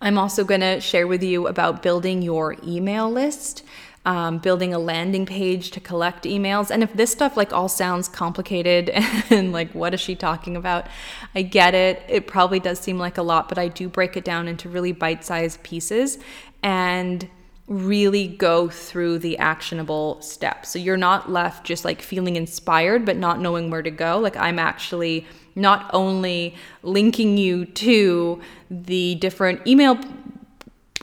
I'm 0.00 0.16
also 0.16 0.44
going 0.44 0.60
to 0.60 0.80
share 0.80 1.08
with 1.08 1.24
you 1.24 1.48
about 1.48 1.82
building 1.82 2.22
your 2.22 2.56
email 2.64 3.10
list. 3.10 3.64
Um, 4.08 4.38
building 4.38 4.72
a 4.72 4.78
landing 4.78 5.26
page 5.26 5.70
to 5.72 5.80
collect 5.80 6.24
emails. 6.24 6.70
And 6.70 6.82
if 6.82 6.94
this 6.94 7.12
stuff 7.12 7.36
like 7.36 7.52
all 7.52 7.68
sounds 7.68 8.08
complicated 8.08 8.88
and 9.30 9.52
like, 9.52 9.70
what 9.72 9.92
is 9.92 10.00
she 10.00 10.14
talking 10.14 10.56
about? 10.56 10.86
I 11.34 11.42
get 11.42 11.74
it. 11.74 12.02
It 12.08 12.26
probably 12.26 12.58
does 12.58 12.78
seem 12.78 12.98
like 12.98 13.18
a 13.18 13.22
lot, 13.22 13.50
but 13.50 13.58
I 13.58 13.68
do 13.68 13.86
break 13.86 14.16
it 14.16 14.24
down 14.24 14.48
into 14.48 14.70
really 14.70 14.92
bite 14.92 15.26
sized 15.26 15.62
pieces. 15.62 16.16
And 16.62 17.28
really 17.66 18.26
go 18.26 18.70
through 18.70 19.18
the 19.18 19.36
actionable 19.36 20.20
steps. 20.22 20.70
So 20.70 20.78
you're 20.78 20.96
not 20.96 21.30
left 21.30 21.66
just 21.66 21.84
like 21.84 22.00
feeling 22.00 22.36
inspired 22.36 23.04
but 23.04 23.18
not 23.18 23.40
knowing 23.40 23.68
where 23.70 23.82
to 23.82 23.90
go. 23.90 24.18
Like 24.18 24.38
I'm 24.38 24.58
actually 24.58 25.26
not 25.54 25.90
only 25.92 26.54
linking 26.82 27.36
you 27.36 27.66
to 27.66 28.40
the 28.70 29.16
different 29.16 29.66
email 29.66 29.98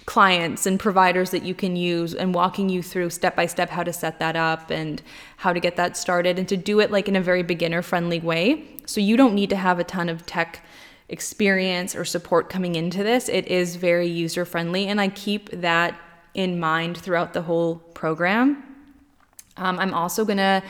clients 0.06 0.66
and 0.66 0.80
providers 0.80 1.32
that 1.32 1.44
you 1.44 1.56
can 1.56 1.76
use 1.76 2.14
and 2.14 2.34
walking 2.36 2.70
you 2.70 2.84
through 2.84 3.10
step 3.10 3.36
by 3.36 3.46
step 3.46 3.70
how 3.70 3.84
to 3.84 3.94
set 3.94 4.20
that 4.20 4.36
up 4.36 4.70
and 4.70 5.02
how 5.38 5.54
to 5.54 5.60
get 5.60 5.76
that 5.78 5.96
started 5.96 6.38
and 6.38 6.48
to 6.50 6.58
do 6.58 6.80
it 6.80 6.92
like 6.92 7.08
in 7.08 7.16
a 7.16 7.22
very 7.22 7.44
beginner 7.44 7.82
friendly 7.82 8.20
way. 8.20 8.66
So 8.86 9.00
you 9.00 9.18
don't 9.18 9.34
need 9.34 9.50
to 9.52 9.56
have 9.56 9.80
a 9.80 9.84
ton 9.84 10.10
of 10.10 10.26
tech 10.26 10.64
experience 11.08 11.96
or 11.96 12.04
support 12.04 12.50
coming 12.50 12.76
into 12.76 13.04
this. 13.04 13.30
It 13.30 13.48
is 13.48 13.78
very 13.78 14.08
user 14.08 14.44
friendly 14.46 14.88
and 14.88 15.00
I 15.00 15.08
keep 15.10 15.50
that 15.52 16.00
in 16.34 16.60
mind 16.60 16.98
throughout 16.98 17.34
the 17.34 17.44
whole 17.44 17.76
program. 17.94 18.64
Um, 19.58 19.80
I'm 19.80 19.94
also 19.94 20.26
going 20.26 20.38
to 20.38 20.62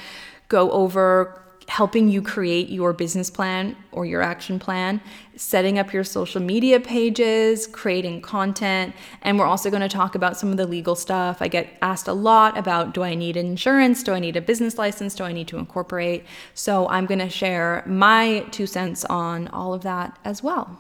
go 0.48 0.70
over 0.72 1.42
helping 1.68 2.08
you 2.08 2.22
create 2.22 2.70
your 2.70 2.94
business 2.94 3.30
plan 3.30 3.76
or 3.92 4.06
your 4.06 4.22
action 4.22 4.60
plan, 4.60 5.02
setting 5.36 5.80
up 5.80 5.92
your 5.92 6.04
social 6.04 6.42
media 6.42 6.80
pages, 6.80 7.66
creating 7.68 8.22
content, 8.22 8.94
and 9.24 9.40
we're 9.40 9.46
also 9.46 9.70
going 9.70 9.82
to 9.82 9.90
talk 9.90 10.16
about 10.16 10.38
some 10.38 10.52
of 10.52 10.58
the 10.58 10.68
legal 10.68 10.96
stuff. 10.96 11.42
I 11.42 11.48
get 11.48 11.70
asked 11.82 12.08
a 12.08 12.14
lot 12.14 12.58
about 12.58 12.94
do 12.94 13.04
I 13.04 13.16
need 13.16 13.36
insurance? 13.36 14.04
Do 14.04 14.14
I 14.14 14.20
need 14.20 14.36
a 14.36 14.42
business 14.42 14.78
license? 14.78 15.16
Do 15.16 15.24
I 15.24 15.32
need 15.32 15.48
to 15.50 15.58
incorporate? 15.58 16.26
So 16.54 16.88
I'm 16.88 17.06
going 17.06 17.20
to 17.20 17.30
share 17.30 17.84
my 17.86 18.46
two 18.52 18.68
cents 18.68 19.04
on 19.06 19.48
all 19.48 19.74
of 19.74 19.82
that 19.84 20.18
as 20.24 20.44
well. 20.44 20.78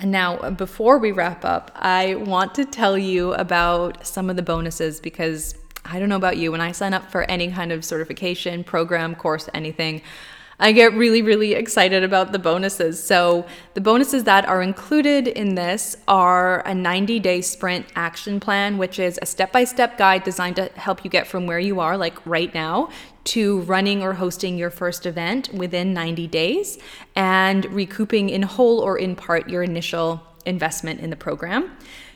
And 0.00 0.12
now, 0.12 0.50
before 0.50 0.98
we 0.98 1.10
wrap 1.10 1.44
up, 1.44 1.72
I 1.74 2.14
want 2.14 2.54
to 2.54 2.64
tell 2.64 2.96
you 2.96 3.34
about 3.34 4.06
some 4.06 4.30
of 4.30 4.36
the 4.36 4.42
bonuses 4.42 5.00
because 5.00 5.56
I 5.90 5.98
don't 5.98 6.10
know 6.10 6.16
about 6.16 6.36
you, 6.36 6.52
when 6.52 6.60
I 6.60 6.72
sign 6.72 6.92
up 6.92 7.10
for 7.10 7.22
any 7.30 7.50
kind 7.50 7.72
of 7.72 7.84
certification, 7.84 8.62
program, 8.62 9.14
course, 9.14 9.48
anything, 9.54 10.02
I 10.60 10.72
get 10.72 10.92
really, 10.92 11.22
really 11.22 11.54
excited 11.54 12.02
about 12.02 12.32
the 12.32 12.38
bonuses. 12.38 13.02
So, 13.02 13.46
the 13.74 13.80
bonuses 13.80 14.24
that 14.24 14.44
are 14.46 14.60
included 14.60 15.28
in 15.28 15.54
this 15.54 15.96
are 16.08 16.66
a 16.66 16.74
90 16.74 17.20
day 17.20 17.40
sprint 17.40 17.86
action 17.94 18.40
plan, 18.40 18.76
which 18.76 18.98
is 18.98 19.18
a 19.22 19.26
step 19.26 19.52
by 19.52 19.64
step 19.64 19.96
guide 19.96 20.24
designed 20.24 20.56
to 20.56 20.66
help 20.74 21.04
you 21.04 21.10
get 21.10 21.28
from 21.28 21.46
where 21.46 21.60
you 21.60 21.78
are, 21.78 21.96
like 21.96 22.26
right 22.26 22.52
now, 22.52 22.90
to 23.24 23.60
running 23.62 24.02
or 24.02 24.14
hosting 24.14 24.58
your 24.58 24.70
first 24.70 25.06
event 25.06 25.48
within 25.54 25.94
90 25.94 26.26
days 26.26 26.78
and 27.14 27.64
recouping 27.66 28.28
in 28.28 28.42
whole 28.42 28.80
or 28.80 28.98
in 28.98 29.14
part 29.14 29.48
your 29.48 29.62
initial 29.62 30.20
investment 30.44 30.98
in 31.00 31.10
the 31.10 31.16
program. 31.16 31.70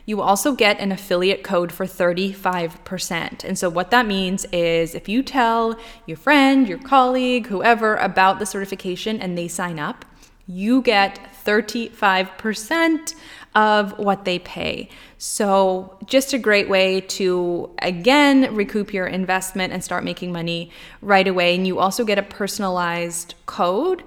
You 0.05 0.21
also 0.21 0.55
get 0.55 0.81
an 0.81 0.91
affiliate 0.91 1.45
code 1.45 1.71
for 1.73 1.87
35%. 1.87 3.45
And 3.45 3.59
so, 3.59 3.69
what 3.69 3.91
that 3.91 4.07
means 4.07 4.45
is 4.47 4.95
if 4.95 5.09
you 5.09 5.23
tell 5.23 5.79
your 6.07 6.17
friend, 6.17 6.69
your 6.69 6.79
colleague, 6.79 7.47
whoever 7.47 7.97
about 7.97 8.39
the 8.39 8.47
certification 8.47 9.21
and 9.21 9.39
they 9.39 9.49
sign 9.49 9.79
up, 9.79 10.05
you 10.47 10.83
get 10.83 11.21
35% 11.45 13.15
of 13.55 13.99
what 13.99 14.25
they 14.25 14.39
pay. 14.39 14.89
So, 15.19 15.99
just 16.07 16.33
a 16.33 16.39
great 16.39 16.69
way 16.69 17.01
to 17.01 17.71
again 17.81 18.55
recoup 18.55 18.93
your 18.93 19.07
investment 19.07 19.73
and 19.73 19.85
start 19.85 20.03
making 20.03 20.33
money 20.33 20.71
right 21.01 21.29
away. 21.29 21.55
And 21.55 21.67
you 21.67 21.79
also 21.79 22.05
get 22.05 22.19
a 22.19 22.23
personalized 22.23 23.35
code 23.47 24.03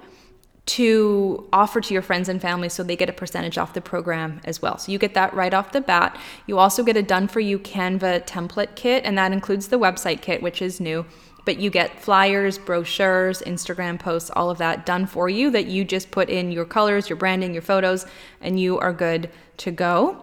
to 0.66 1.48
offer 1.52 1.80
to 1.80 1.94
your 1.94 2.02
friends 2.02 2.28
and 2.28 2.42
family 2.42 2.68
so 2.68 2.82
they 2.82 2.96
get 2.96 3.08
a 3.08 3.12
percentage 3.12 3.56
off 3.56 3.72
the 3.72 3.80
program 3.80 4.40
as 4.44 4.60
well. 4.60 4.78
So 4.78 4.90
you 4.90 4.98
get 4.98 5.14
that 5.14 5.32
right 5.32 5.54
off 5.54 5.72
the 5.72 5.80
bat. 5.80 6.18
You 6.46 6.58
also 6.58 6.82
get 6.82 6.96
a 6.96 7.02
done 7.02 7.28
for 7.28 7.38
you 7.38 7.58
Canva 7.60 8.26
template 8.26 8.74
kit, 8.74 9.04
and 9.04 9.16
that 9.16 9.32
includes 9.32 9.68
the 9.68 9.78
website 9.78 10.20
kit, 10.22 10.42
which 10.42 10.60
is 10.60 10.80
new. 10.80 11.06
But 11.44 11.58
you 11.58 11.70
get 11.70 12.02
flyers, 12.02 12.58
brochures, 12.58 13.40
Instagram 13.42 14.00
posts, 14.00 14.30
all 14.34 14.50
of 14.50 14.58
that 14.58 14.84
done 14.84 15.06
for 15.06 15.28
you 15.28 15.50
that 15.52 15.66
you 15.66 15.84
just 15.84 16.10
put 16.10 16.28
in 16.28 16.50
your 16.50 16.64
colors, 16.64 17.08
your 17.08 17.16
branding, 17.16 17.52
your 17.52 17.62
photos, 17.62 18.04
and 18.40 18.58
you 18.58 18.78
are 18.80 18.92
good 18.92 19.30
to 19.58 19.70
go. 19.70 20.20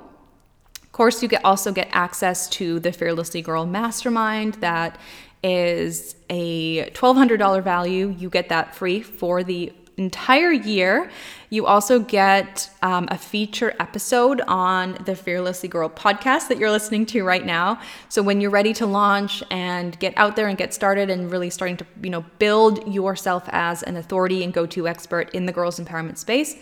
Of 0.81 0.91
course, 0.91 1.23
you 1.23 1.29
get 1.29 1.45
also 1.45 1.71
get 1.71 1.87
access 1.93 2.49
to 2.49 2.81
the 2.81 2.91
Fearlessly 2.91 3.41
Girl 3.41 3.65
Mastermind 3.65 4.55
that 4.55 4.99
is 5.41 6.15
a 6.29 6.89
$1,200 6.91 7.63
value. 7.63 8.13
You 8.17 8.29
get 8.29 8.49
that 8.49 8.75
free 8.75 9.01
for 9.01 9.43
the 9.43 9.71
entire 9.97 10.51
year. 10.51 11.09
You 11.49 11.67
also 11.67 11.99
get 11.99 12.69
um, 12.81 13.07
a 13.11 13.17
feature 13.17 13.75
episode 13.79 14.41
on 14.47 14.97
the 15.05 15.15
Fearlessly 15.15 15.69
Girl 15.69 15.89
podcast 15.89 16.47
that 16.47 16.57
you're 16.57 16.71
listening 16.71 17.05
to 17.07 17.23
right 17.23 17.45
now. 17.45 17.79
So 18.09 18.23
when 18.23 18.41
you're 18.41 18.49
ready 18.49 18.73
to 18.73 18.85
launch 18.85 19.43
and 19.51 19.97
get 19.99 20.13
out 20.17 20.35
there 20.35 20.47
and 20.47 20.57
get 20.57 20.73
started 20.73 21.09
and 21.09 21.31
really 21.31 21.51
starting 21.51 21.77
to, 21.77 21.85
you 22.01 22.09
know, 22.09 22.25
build 22.39 22.91
yourself 22.91 23.43
as 23.49 23.83
an 23.83 23.97
authority 23.97 24.43
and 24.43 24.51
go-to 24.51 24.87
expert 24.87 25.29
in 25.35 25.45
the 25.45 25.51
girls 25.51 25.79
empowerment 25.79 26.17
space, 26.17 26.55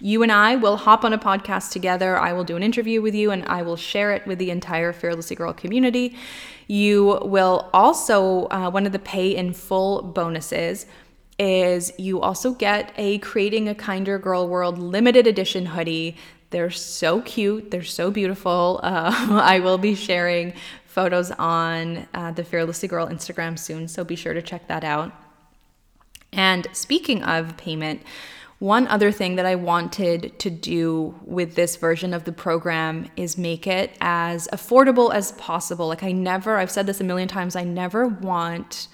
you 0.00 0.22
and 0.22 0.30
I 0.30 0.56
will 0.56 0.76
hop 0.76 1.04
on 1.04 1.12
a 1.12 1.18
podcast 1.18 1.70
together. 1.70 2.18
I 2.18 2.32
will 2.34 2.44
do 2.44 2.54
an 2.54 2.62
interview 2.62 3.00
with 3.00 3.14
you 3.14 3.30
and 3.30 3.44
I 3.46 3.62
will 3.62 3.76
share 3.76 4.12
it 4.12 4.26
with 4.26 4.38
the 4.38 4.50
entire 4.50 4.92
Fearlessly 4.92 5.34
Girl 5.36 5.54
community. 5.54 6.16
You 6.66 7.20
will 7.22 7.70
also, 7.72 8.46
uh, 8.48 8.70
one 8.70 8.86
of 8.86 8.92
the 8.92 8.98
pay 8.98 9.34
in 9.34 9.54
full 9.54 10.02
bonuses 10.02 10.84
is 11.38 11.92
you 11.98 12.20
also 12.20 12.52
get 12.52 12.92
a 12.96 13.18
Creating 13.18 13.68
a 13.68 13.74
Kinder 13.74 14.18
Girl 14.18 14.48
World 14.48 14.78
limited 14.78 15.26
edition 15.26 15.66
hoodie. 15.66 16.16
They're 16.50 16.70
so 16.70 17.20
cute, 17.22 17.70
they're 17.70 17.82
so 17.82 18.10
beautiful. 18.10 18.80
Uh, 18.82 19.12
I 19.42 19.60
will 19.60 19.78
be 19.78 19.94
sharing 19.94 20.54
photos 20.86 21.30
on 21.32 22.08
uh, 22.14 22.32
the 22.32 22.44
Fearlessly 22.44 22.88
Girl 22.88 23.06
Instagram 23.06 23.58
soon, 23.58 23.88
so 23.88 24.04
be 24.04 24.16
sure 24.16 24.32
to 24.32 24.40
check 24.40 24.66
that 24.68 24.84
out. 24.84 25.12
And 26.32 26.66
speaking 26.72 27.22
of 27.22 27.56
payment, 27.56 28.02
one 28.58 28.86
other 28.88 29.12
thing 29.12 29.36
that 29.36 29.44
I 29.44 29.54
wanted 29.54 30.38
to 30.38 30.48
do 30.48 31.14
with 31.22 31.54
this 31.54 31.76
version 31.76 32.14
of 32.14 32.24
the 32.24 32.32
program 32.32 33.10
is 33.14 33.36
make 33.36 33.66
it 33.66 33.94
as 34.00 34.48
affordable 34.48 35.12
as 35.12 35.32
possible. 35.32 35.88
Like, 35.88 36.02
I 36.02 36.12
never, 36.12 36.56
I've 36.56 36.70
said 36.70 36.86
this 36.86 37.00
a 37.00 37.04
million 37.04 37.28
times, 37.28 37.54
I 37.54 37.64
never 37.64 38.08
want 38.08 38.88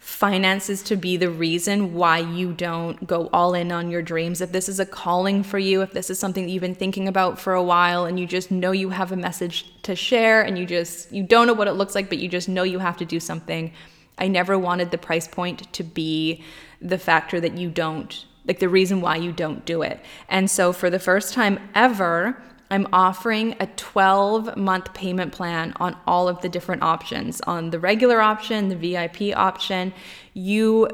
finances 0.00 0.82
to 0.82 0.96
be 0.96 1.18
the 1.18 1.30
reason 1.30 1.92
why 1.92 2.18
you 2.18 2.52
don't 2.54 3.06
go 3.06 3.28
all 3.34 3.52
in 3.52 3.70
on 3.70 3.90
your 3.90 4.00
dreams. 4.00 4.40
If 4.40 4.50
this 4.50 4.66
is 4.66 4.80
a 4.80 4.86
calling 4.86 5.42
for 5.42 5.58
you, 5.58 5.82
if 5.82 5.92
this 5.92 6.08
is 6.08 6.18
something 6.18 6.46
that 6.46 6.50
you've 6.50 6.62
been 6.62 6.74
thinking 6.74 7.06
about 7.06 7.38
for 7.38 7.52
a 7.52 7.62
while 7.62 8.06
and 8.06 8.18
you 8.18 8.26
just 8.26 8.50
know 8.50 8.72
you 8.72 8.88
have 8.90 9.12
a 9.12 9.16
message 9.16 9.70
to 9.82 9.94
share 9.94 10.40
and 10.40 10.58
you 10.58 10.64
just 10.64 11.12
you 11.12 11.22
don't 11.22 11.46
know 11.46 11.52
what 11.52 11.68
it 11.68 11.74
looks 11.74 11.94
like 11.94 12.08
but 12.08 12.18
you 12.18 12.28
just 12.28 12.48
know 12.48 12.62
you 12.62 12.78
have 12.78 12.96
to 12.96 13.04
do 13.04 13.20
something. 13.20 13.72
I 14.16 14.26
never 14.28 14.58
wanted 14.58 14.90
the 14.90 14.98
price 14.98 15.28
point 15.28 15.70
to 15.74 15.84
be 15.84 16.42
the 16.80 16.98
factor 16.98 17.38
that 17.38 17.58
you 17.58 17.70
don't 17.70 18.24
like 18.46 18.58
the 18.58 18.70
reason 18.70 19.02
why 19.02 19.16
you 19.16 19.32
don't 19.32 19.66
do 19.66 19.82
it. 19.82 20.00
And 20.30 20.50
so 20.50 20.72
for 20.72 20.88
the 20.88 20.98
first 20.98 21.34
time 21.34 21.60
ever, 21.74 22.42
I'm 22.70 22.86
offering 22.92 23.56
a 23.58 23.66
12 23.66 24.56
month 24.56 24.94
payment 24.94 25.32
plan 25.32 25.72
on 25.76 25.96
all 26.06 26.28
of 26.28 26.40
the 26.40 26.48
different 26.48 26.82
options. 26.82 27.40
On 27.42 27.70
the 27.70 27.80
regular 27.80 28.20
option, 28.20 28.68
the 28.68 28.76
VIP 28.76 29.36
option, 29.36 29.92
you 30.34 30.88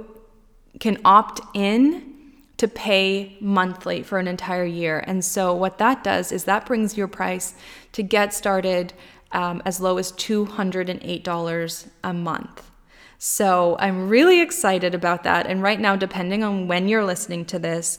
can 0.81 0.99
opt 1.05 1.41
in 1.55 2.15
to 2.57 2.67
pay 2.67 3.37
monthly 3.41 4.03
for 4.03 4.19
an 4.19 4.27
entire 4.27 4.65
year. 4.65 5.05
And 5.07 5.25
so, 5.25 5.55
what 5.55 5.79
that 5.79 6.03
does 6.03 6.33
is 6.33 6.45
that 6.45 6.65
brings 6.65 6.97
your 6.97 7.09
price 7.09 7.55
to 7.93 8.03
get 8.03 8.33
started 8.33 8.95
um, 9.33 9.61
as 9.67 9.81
low 9.81 9.99
as 9.99 10.12
$208 10.12 11.89
a 12.03 12.12
month. 12.15 12.71
So, 13.19 13.77
I'm 13.79 14.09
really 14.09 14.41
excited 14.41 14.95
about 14.95 15.23
that. 15.25 15.47
And 15.47 15.62
right 15.62 15.81
now, 15.81 15.97
depending 15.97 16.43
on 16.43 16.67
when 16.67 16.89
you're 16.89 17.05
listening 17.05 17.45
to 17.47 17.59
this, 17.59 17.99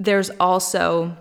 there's 0.00 0.30
also 0.40 1.16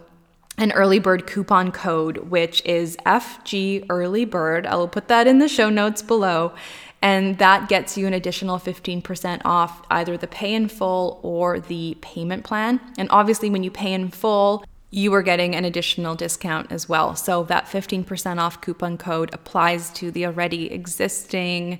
an 0.57 0.71
early 0.71 0.99
bird 0.99 1.27
coupon 1.27 1.71
code, 1.71 2.29
which 2.29 2.65
is 2.65 2.97
FG 3.05 3.85
Early 3.89 4.25
Bird. 4.25 4.65
I 4.65 4.75
will 4.75 4.87
put 4.87 5.07
that 5.07 5.27
in 5.27 5.37
the 5.37 5.47
show 5.47 5.69
notes 5.69 6.01
below. 6.01 6.53
And 7.01 7.37
that 7.37 7.69
gets 7.69 7.95
you 7.95 8.07
an 8.07 8.13
additional 8.13 8.57
15% 8.57 9.41
off 9.45 9.83
either 9.91 10.17
the 10.17 10.27
pay 10.27 10.55
in 10.55 10.67
full 10.67 11.19
or 11.21 11.59
the 11.59 11.95
payment 12.01 12.43
plan. 12.43 12.81
And 12.97 13.07
obviously, 13.11 13.51
when 13.51 13.63
you 13.63 13.69
pay 13.69 13.93
in 13.93 14.09
full, 14.09 14.65
you 14.89 15.13
are 15.13 15.21
getting 15.21 15.55
an 15.55 15.63
additional 15.63 16.15
discount 16.15 16.71
as 16.71 16.89
well. 16.89 17.15
So 17.15 17.43
that 17.43 17.65
15% 17.65 18.39
off 18.39 18.61
coupon 18.61 18.97
code 18.97 19.29
applies 19.33 19.91
to 19.91 20.09
the 20.09 20.25
already 20.25 20.71
existing 20.71 21.79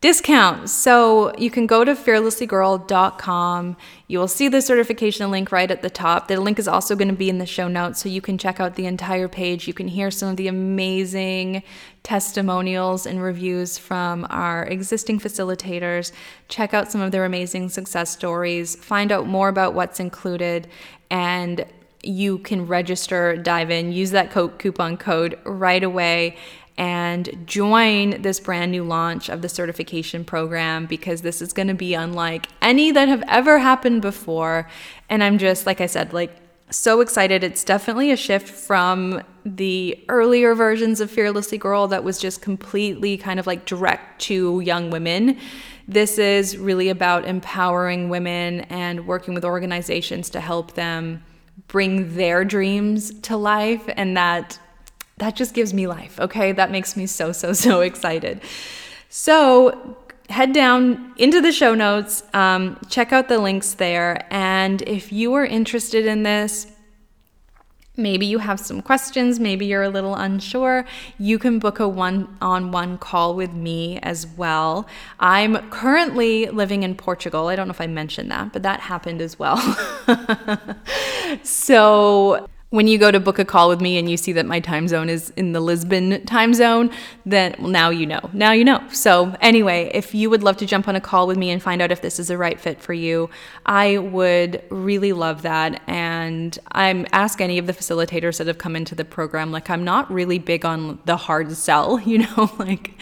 discount. 0.00 0.70
So 0.70 1.36
you 1.36 1.50
can 1.50 1.66
go 1.66 1.84
to 1.84 1.94
fearlesslygirl.com. 1.94 3.76
You 4.06 4.18
will 4.18 4.28
see 4.28 4.48
the 4.48 4.62
certification 4.62 5.30
link 5.30 5.50
right 5.50 5.70
at 5.70 5.82
the 5.82 5.90
top. 5.90 6.28
The 6.28 6.40
link 6.40 6.58
is 6.58 6.68
also 6.68 6.94
going 6.94 7.08
to 7.08 7.14
be 7.14 7.28
in 7.28 7.38
the 7.38 7.46
show 7.46 7.66
notes 7.66 8.00
so 8.00 8.08
you 8.08 8.20
can 8.20 8.38
check 8.38 8.60
out 8.60 8.76
the 8.76 8.86
entire 8.86 9.26
page. 9.26 9.66
You 9.66 9.74
can 9.74 9.88
hear 9.88 10.12
some 10.12 10.28
of 10.28 10.36
the 10.36 10.46
amazing 10.46 11.64
testimonials 12.04 13.06
and 13.06 13.20
reviews 13.20 13.76
from 13.76 14.24
our 14.30 14.64
existing 14.66 15.18
facilitators. 15.18 16.12
Check 16.48 16.74
out 16.74 16.92
some 16.92 17.00
of 17.00 17.10
their 17.10 17.24
amazing 17.24 17.68
success 17.68 18.10
stories. 18.10 18.76
Find 18.76 19.10
out 19.10 19.26
more 19.26 19.48
about 19.48 19.74
what's 19.74 19.98
included 19.98 20.68
and 21.10 21.66
you 22.04 22.38
can 22.38 22.66
register, 22.66 23.36
dive 23.36 23.72
in, 23.72 23.90
use 23.90 24.12
that 24.12 24.30
coupon 24.30 24.96
code 24.96 25.38
right 25.44 25.82
away 25.82 26.36
and 26.78 27.44
join 27.44 28.22
this 28.22 28.38
brand 28.38 28.70
new 28.70 28.84
launch 28.84 29.28
of 29.28 29.42
the 29.42 29.48
certification 29.48 30.24
program 30.24 30.86
because 30.86 31.22
this 31.22 31.42
is 31.42 31.52
going 31.52 31.66
to 31.66 31.74
be 31.74 31.92
unlike 31.92 32.46
any 32.62 32.92
that 32.92 33.08
have 33.08 33.24
ever 33.26 33.58
happened 33.58 34.00
before. 34.00 34.68
And 35.08 35.22
I'm 35.24 35.38
just, 35.38 35.66
like 35.66 35.80
I 35.80 35.86
said, 35.86 36.12
like 36.12 36.36
so 36.70 37.00
excited. 37.00 37.42
It's 37.42 37.64
definitely 37.64 38.12
a 38.12 38.16
shift 38.16 38.48
from 38.48 39.22
the 39.44 39.98
earlier 40.08 40.54
versions 40.54 41.00
of 41.00 41.10
Fearlessly 41.10 41.58
Girl 41.58 41.88
that 41.88 42.04
was 42.04 42.18
just 42.18 42.42
completely 42.42 43.16
kind 43.16 43.40
of 43.40 43.46
like 43.46 43.64
direct 43.64 44.20
to 44.22 44.60
young 44.60 44.90
women. 44.90 45.36
This 45.88 46.16
is 46.16 46.56
really 46.56 46.90
about 46.90 47.24
empowering 47.24 48.08
women 48.08 48.60
and 48.62 49.06
working 49.06 49.34
with 49.34 49.44
organizations 49.44 50.30
to 50.30 50.40
help 50.40 50.74
them 50.74 51.24
bring 51.66 52.14
their 52.14 52.44
dreams 52.44 53.18
to 53.20 53.36
life 53.36 53.82
and 53.96 54.16
that 54.16 54.60
that 55.18 55.36
just 55.36 55.54
gives 55.54 55.74
me 55.74 55.86
life, 55.86 56.18
okay? 56.20 56.52
That 56.52 56.70
makes 56.70 56.96
me 56.96 57.06
so, 57.06 57.32
so, 57.32 57.52
so 57.52 57.80
excited. 57.90 58.40
So, 59.08 59.96
head 60.28 60.52
down 60.52 61.14
into 61.16 61.40
the 61.40 61.52
show 61.52 61.74
notes, 61.74 62.22
um, 62.34 62.78
check 62.88 63.12
out 63.12 63.28
the 63.28 63.38
links 63.38 63.74
there. 63.74 64.26
And 64.30 64.82
if 64.82 65.12
you 65.12 65.34
are 65.34 65.44
interested 65.44 66.06
in 66.06 66.22
this, 66.22 66.66
maybe 67.96 68.26
you 68.26 68.38
have 68.38 68.60
some 68.60 68.80
questions, 68.80 69.40
maybe 69.40 69.66
you're 69.66 69.82
a 69.82 69.88
little 69.88 70.14
unsure, 70.14 70.84
you 71.18 71.38
can 71.38 71.58
book 71.58 71.80
a 71.80 71.88
one 71.88 72.36
on 72.40 72.70
one 72.70 72.96
call 72.98 73.34
with 73.34 73.52
me 73.52 73.98
as 74.02 74.26
well. 74.26 74.86
I'm 75.18 75.68
currently 75.70 76.46
living 76.46 76.84
in 76.84 76.94
Portugal. 76.94 77.48
I 77.48 77.56
don't 77.56 77.66
know 77.66 77.72
if 77.72 77.80
I 77.80 77.88
mentioned 77.88 78.30
that, 78.30 78.52
but 78.52 78.62
that 78.62 78.80
happened 78.80 79.20
as 79.20 79.38
well. 79.38 79.56
so, 81.42 82.48
when 82.70 82.86
you 82.86 82.98
go 82.98 83.10
to 83.10 83.18
book 83.18 83.38
a 83.38 83.44
call 83.46 83.68
with 83.68 83.80
me 83.80 83.96
and 83.96 84.10
you 84.10 84.16
see 84.18 84.32
that 84.32 84.44
my 84.44 84.60
time 84.60 84.88
zone 84.88 85.08
is 85.08 85.30
in 85.36 85.52
the 85.52 85.60
Lisbon 85.60 86.24
time 86.26 86.52
zone, 86.52 86.90
then 87.24 87.54
well, 87.58 87.68
now 87.68 87.88
you 87.88 88.06
know. 88.06 88.20
Now 88.34 88.52
you 88.52 88.62
know. 88.62 88.86
So, 88.90 89.34
anyway, 89.40 89.90
if 89.94 90.14
you 90.14 90.28
would 90.28 90.42
love 90.42 90.58
to 90.58 90.66
jump 90.66 90.86
on 90.86 90.94
a 90.94 91.00
call 91.00 91.26
with 91.26 91.38
me 91.38 91.50
and 91.50 91.62
find 91.62 91.80
out 91.80 91.90
if 91.90 92.02
this 92.02 92.18
is 92.18 92.28
a 92.28 92.36
right 92.36 92.60
fit 92.60 92.80
for 92.80 92.92
you, 92.92 93.30
I 93.64 93.96
would 93.96 94.62
really 94.68 95.14
love 95.14 95.42
that. 95.42 95.80
And 95.86 96.58
I'm 96.72 97.06
ask 97.12 97.40
any 97.40 97.56
of 97.56 97.66
the 97.66 97.72
facilitators 97.72 98.36
that 98.36 98.46
have 98.46 98.58
come 98.58 98.76
into 98.76 98.94
the 98.94 99.04
program. 99.04 99.50
Like, 99.50 99.70
I'm 99.70 99.84
not 99.84 100.10
really 100.12 100.38
big 100.38 100.66
on 100.66 100.98
the 101.06 101.16
hard 101.16 101.50
sell, 101.52 101.98
you 102.04 102.18
know, 102.18 102.50
like 102.58 102.92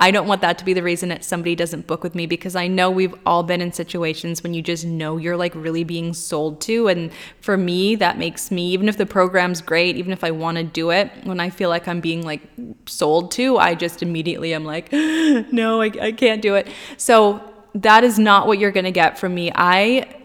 I 0.00 0.10
don't 0.10 0.26
want 0.28 0.40
that 0.42 0.58
to 0.58 0.64
be 0.64 0.72
the 0.72 0.82
reason 0.82 1.08
that 1.08 1.24
somebody 1.24 1.54
doesn't 1.54 1.86
book 1.86 2.02
with 2.02 2.14
me 2.14 2.26
because 2.26 2.54
I 2.54 2.68
know 2.68 2.90
we've 2.90 3.14
all 3.26 3.42
been 3.42 3.60
in 3.60 3.72
situations 3.72 4.42
when 4.42 4.54
you 4.54 4.62
just 4.62 4.84
know 4.84 5.16
you're 5.16 5.36
like 5.36 5.54
really 5.54 5.84
being 5.84 6.14
sold 6.14 6.60
to. 6.62 6.88
And 6.88 7.10
for 7.40 7.56
me, 7.56 7.96
that 7.96 8.18
makes 8.18 8.50
me, 8.50 8.70
even 8.70 8.88
if 8.88 8.96
the 8.96 9.06
program's 9.06 9.60
great, 9.60 9.96
even 9.96 10.12
if 10.12 10.22
I 10.22 10.30
want 10.30 10.58
to 10.58 10.64
do 10.64 10.90
it, 10.90 11.10
when 11.24 11.40
I 11.40 11.50
feel 11.50 11.68
like 11.68 11.88
I'm 11.88 12.00
being 12.00 12.24
like 12.24 12.42
sold 12.86 13.32
to, 13.32 13.58
I 13.58 13.74
just 13.74 14.02
immediately 14.02 14.54
am 14.54 14.64
like, 14.64 14.92
no, 14.92 15.80
I, 15.82 15.90
I 16.00 16.12
can't 16.12 16.42
do 16.42 16.54
it. 16.54 16.68
So 16.96 17.42
that 17.74 18.04
is 18.04 18.18
not 18.18 18.46
what 18.46 18.58
you're 18.58 18.72
going 18.72 18.84
to 18.84 18.92
get 18.92 19.18
from 19.18 19.34
me. 19.34 19.50
I 19.54 20.17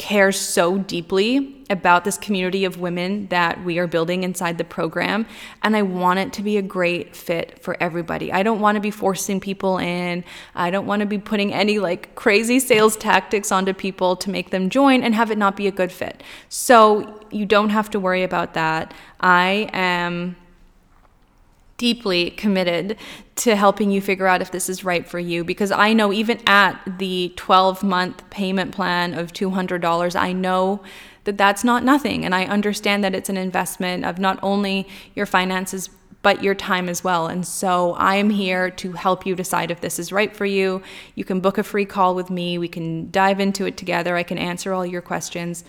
care 0.00 0.32
so 0.32 0.78
deeply 0.78 1.62
about 1.68 2.04
this 2.04 2.16
community 2.16 2.64
of 2.64 2.80
women 2.80 3.26
that 3.26 3.62
we 3.64 3.78
are 3.78 3.86
building 3.86 4.22
inside 4.22 4.56
the 4.56 4.64
program. 4.64 5.26
And 5.62 5.76
I 5.76 5.82
want 5.82 6.18
it 6.18 6.32
to 6.32 6.42
be 6.42 6.56
a 6.56 6.62
great 6.62 7.14
fit 7.14 7.62
for 7.62 7.76
everybody. 7.82 8.32
I 8.32 8.42
don't 8.42 8.60
want 8.60 8.76
to 8.76 8.80
be 8.80 8.90
forcing 8.90 9.40
people 9.40 9.76
in. 9.76 10.24
I 10.54 10.70
don't 10.70 10.86
want 10.86 11.00
to 11.00 11.06
be 11.06 11.18
putting 11.18 11.52
any 11.52 11.78
like 11.78 12.14
crazy 12.14 12.58
sales 12.58 12.96
tactics 12.96 13.52
onto 13.52 13.74
people 13.74 14.16
to 14.16 14.30
make 14.30 14.48
them 14.48 14.70
join 14.70 15.02
and 15.02 15.14
have 15.14 15.30
it 15.30 15.36
not 15.36 15.54
be 15.54 15.66
a 15.66 15.70
good 15.70 15.92
fit. 15.92 16.22
So 16.48 17.20
you 17.30 17.44
don't 17.44 17.70
have 17.70 17.90
to 17.90 18.00
worry 18.00 18.22
about 18.22 18.54
that. 18.54 18.94
I 19.20 19.68
am 19.74 20.34
deeply 21.80 22.28
committed 22.32 22.94
to 23.34 23.56
helping 23.56 23.90
you 23.90 24.02
figure 24.02 24.26
out 24.26 24.42
if 24.42 24.50
this 24.50 24.68
is 24.68 24.84
right 24.84 25.08
for 25.08 25.18
you 25.18 25.42
because 25.42 25.72
I 25.72 25.94
know 25.94 26.12
even 26.12 26.38
at 26.46 26.78
the 26.98 27.32
12 27.36 27.82
month 27.82 28.28
payment 28.28 28.74
plan 28.74 29.14
of 29.14 29.32
$200, 29.32 30.14
I 30.14 30.34
know 30.34 30.82
that 31.24 31.38
that's 31.38 31.64
not 31.64 31.82
nothing. 31.82 32.26
And 32.26 32.34
I 32.34 32.44
understand 32.44 33.02
that 33.02 33.14
it's 33.14 33.30
an 33.30 33.38
investment 33.38 34.04
of 34.04 34.18
not 34.18 34.38
only 34.42 34.86
your 35.14 35.24
finances, 35.24 35.88
but 36.20 36.42
your 36.42 36.54
time 36.54 36.86
as 36.86 37.02
well. 37.02 37.28
And 37.28 37.46
so 37.46 37.94
I 37.94 38.16
am 38.16 38.28
here 38.28 38.68
to 38.72 38.92
help 38.92 39.24
you 39.24 39.34
decide 39.34 39.70
if 39.70 39.80
this 39.80 39.98
is 39.98 40.12
right 40.12 40.36
for 40.36 40.44
you. 40.44 40.82
You 41.14 41.24
can 41.24 41.40
book 41.40 41.56
a 41.56 41.62
free 41.62 41.86
call 41.86 42.14
with 42.14 42.28
me, 42.28 42.58
we 42.58 42.68
can 42.68 43.10
dive 43.10 43.40
into 43.40 43.64
it 43.64 43.78
together, 43.78 44.16
I 44.16 44.22
can 44.22 44.36
answer 44.36 44.74
all 44.74 44.84
your 44.84 45.00
questions. 45.00 45.64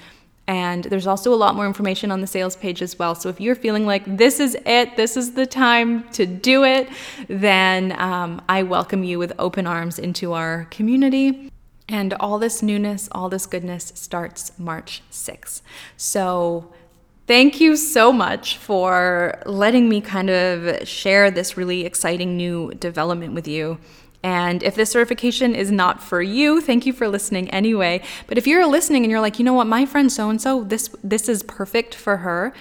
And 0.48 0.84
there's 0.86 1.08
also 1.08 1.34
a 1.34 1.36
lot 1.36 1.56
more 1.56 1.66
information 1.66 2.12
on 2.12 2.22
the 2.22 2.28
sales 2.28 2.56
page 2.56 2.82
as 2.82 2.98
well. 2.98 3.16
So 3.16 3.30
if 3.30 3.40
you're 3.40 3.56
feeling 3.56 3.86
like 3.86 4.18
this 4.18 4.40
is 4.40 4.58
it, 4.66 4.98
this 4.98 5.16
is 5.16 5.34
the 5.34 5.46
time 5.46 6.10
to 6.12 6.26
do 6.26 6.64
it, 6.64 6.90
then 7.28 7.94
um, 8.00 8.42
I 8.50 8.64
welcome 8.64 9.04
you 9.04 9.20
with 9.20 9.34
open 9.40 9.68
arms 9.68 10.00
into 10.00 10.34
our 10.34 10.68
community. 10.72 11.52
And 11.88 12.14
all 12.16 12.40
this 12.40 12.64
newness, 12.64 13.10
all 13.12 13.30
this 13.30 13.46
goodness 13.46 13.92
starts 13.96 14.58
March 14.58 15.02
6th. 15.12 15.62
So 15.98 16.72
thank 17.28 17.60
you 17.60 17.76
so 17.76 18.12
much 18.12 18.58
for 18.58 19.42
letting 19.46 19.90
me 19.90 20.02
kind 20.02 20.30
of 20.30 20.88
share 20.88 21.30
this 21.30 21.58
really 21.58 21.86
exciting 21.86 22.38
new 22.38 22.74
development 22.76 23.34
with 23.34 23.48
you. 23.48 23.78
And 24.24 24.62
if 24.62 24.76
this 24.76 24.92
certification 24.92 25.56
is 25.56 25.72
not 25.72 26.02
for 26.02 26.22
you, 26.22 26.62
thank 26.62 26.86
you 26.86 26.94
for 26.94 27.08
listening 27.08 27.50
anyway. 27.50 28.04
But 28.28 28.38
if 28.38 28.46
you're 28.46 28.66
listening 28.68 29.04
and 29.04 29.12
you're 29.12 29.22
like, 29.22 29.40
you 29.40 29.46
know 29.46 29.54
what, 29.54 29.68
my 29.68 29.86
friend 29.86 30.12
so 30.12 30.30
and 30.30 30.40
so, 30.40 30.64
this 30.64 30.90
this 31.04 31.28
is 31.28 31.44
perfect 31.44 31.96
for 31.96 32.18
her. 32.18 32.54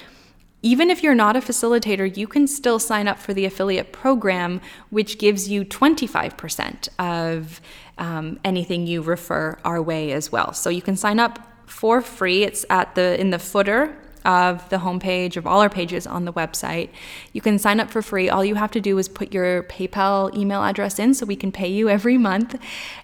Even 0.63 0.91
if 0.91 1.03
you're 1.03 1.15
not 1.15 1.37
a 1.37 1.41
facilitator, 1.41 2.15
you 2.17 2.27
can 2.27 2.47
still 2.47 2.79
sign 2.79 3.09
up 3.09 3.19
for 3.19 3.33
the 3.33 3.47
affiliate 3.47 3.93
program, 3.93 4.61
which 4.91 5.19
gives 5.19 5.49
you 5.49 5.65
25% 5.65 6.89
of 6.99 7.63
um, 7.97 8.39
anything 8.45 8.87
you 8.87 9.01
refer 9.01 9.59
our 9.65 9.81
way 9.81 10.13
as 10.13 10.31
well. 10.31 10.53
So 10.53 10.69
you 10.69 10.83
can 10.83 10.97
sign 10.97 11.19
up 11.19 11.39
for 11.67 12.03
free. 12.03 12.43
It's 12.43 12.67
at 12.69 12.95
the 12.95 13.19
in 13.19 13.31
the 13.31 13.39
footer 13.39 13.97
of 14.25 14.69
the 14.69 14.79
homepage 14.79 15.37
of 15.37 15.47
all 15.47 15.61
our 15.61 15.71
pages 15.71 16.07
on 16.07 16.25
the 16.25 16.33
website. 16.33 16.91
You 17.33 17.41
can 17.41 17.59
sign 17.59 17.81
up 17.81 17.91
for 17.91 18.03
free. 18.03 18.29
All 18.29 18.45
you 18.45 18.55
have 18.55 18.71
to 18.73 18.81
do 18.81 18.99
is 18.99 19.09
put 19.09 19.33
your 19.33 19.63
PayPal 19.65 20.35
email 20.37 20.63
address 20.63 20.99
in 20.99 21.15
so 21.15 21.27
we 21.27 21.37
can 21.37 21.53
pay 21.53 21.69
you 21.69 21.89
every 21.89 22.19
month. 22.19 22.57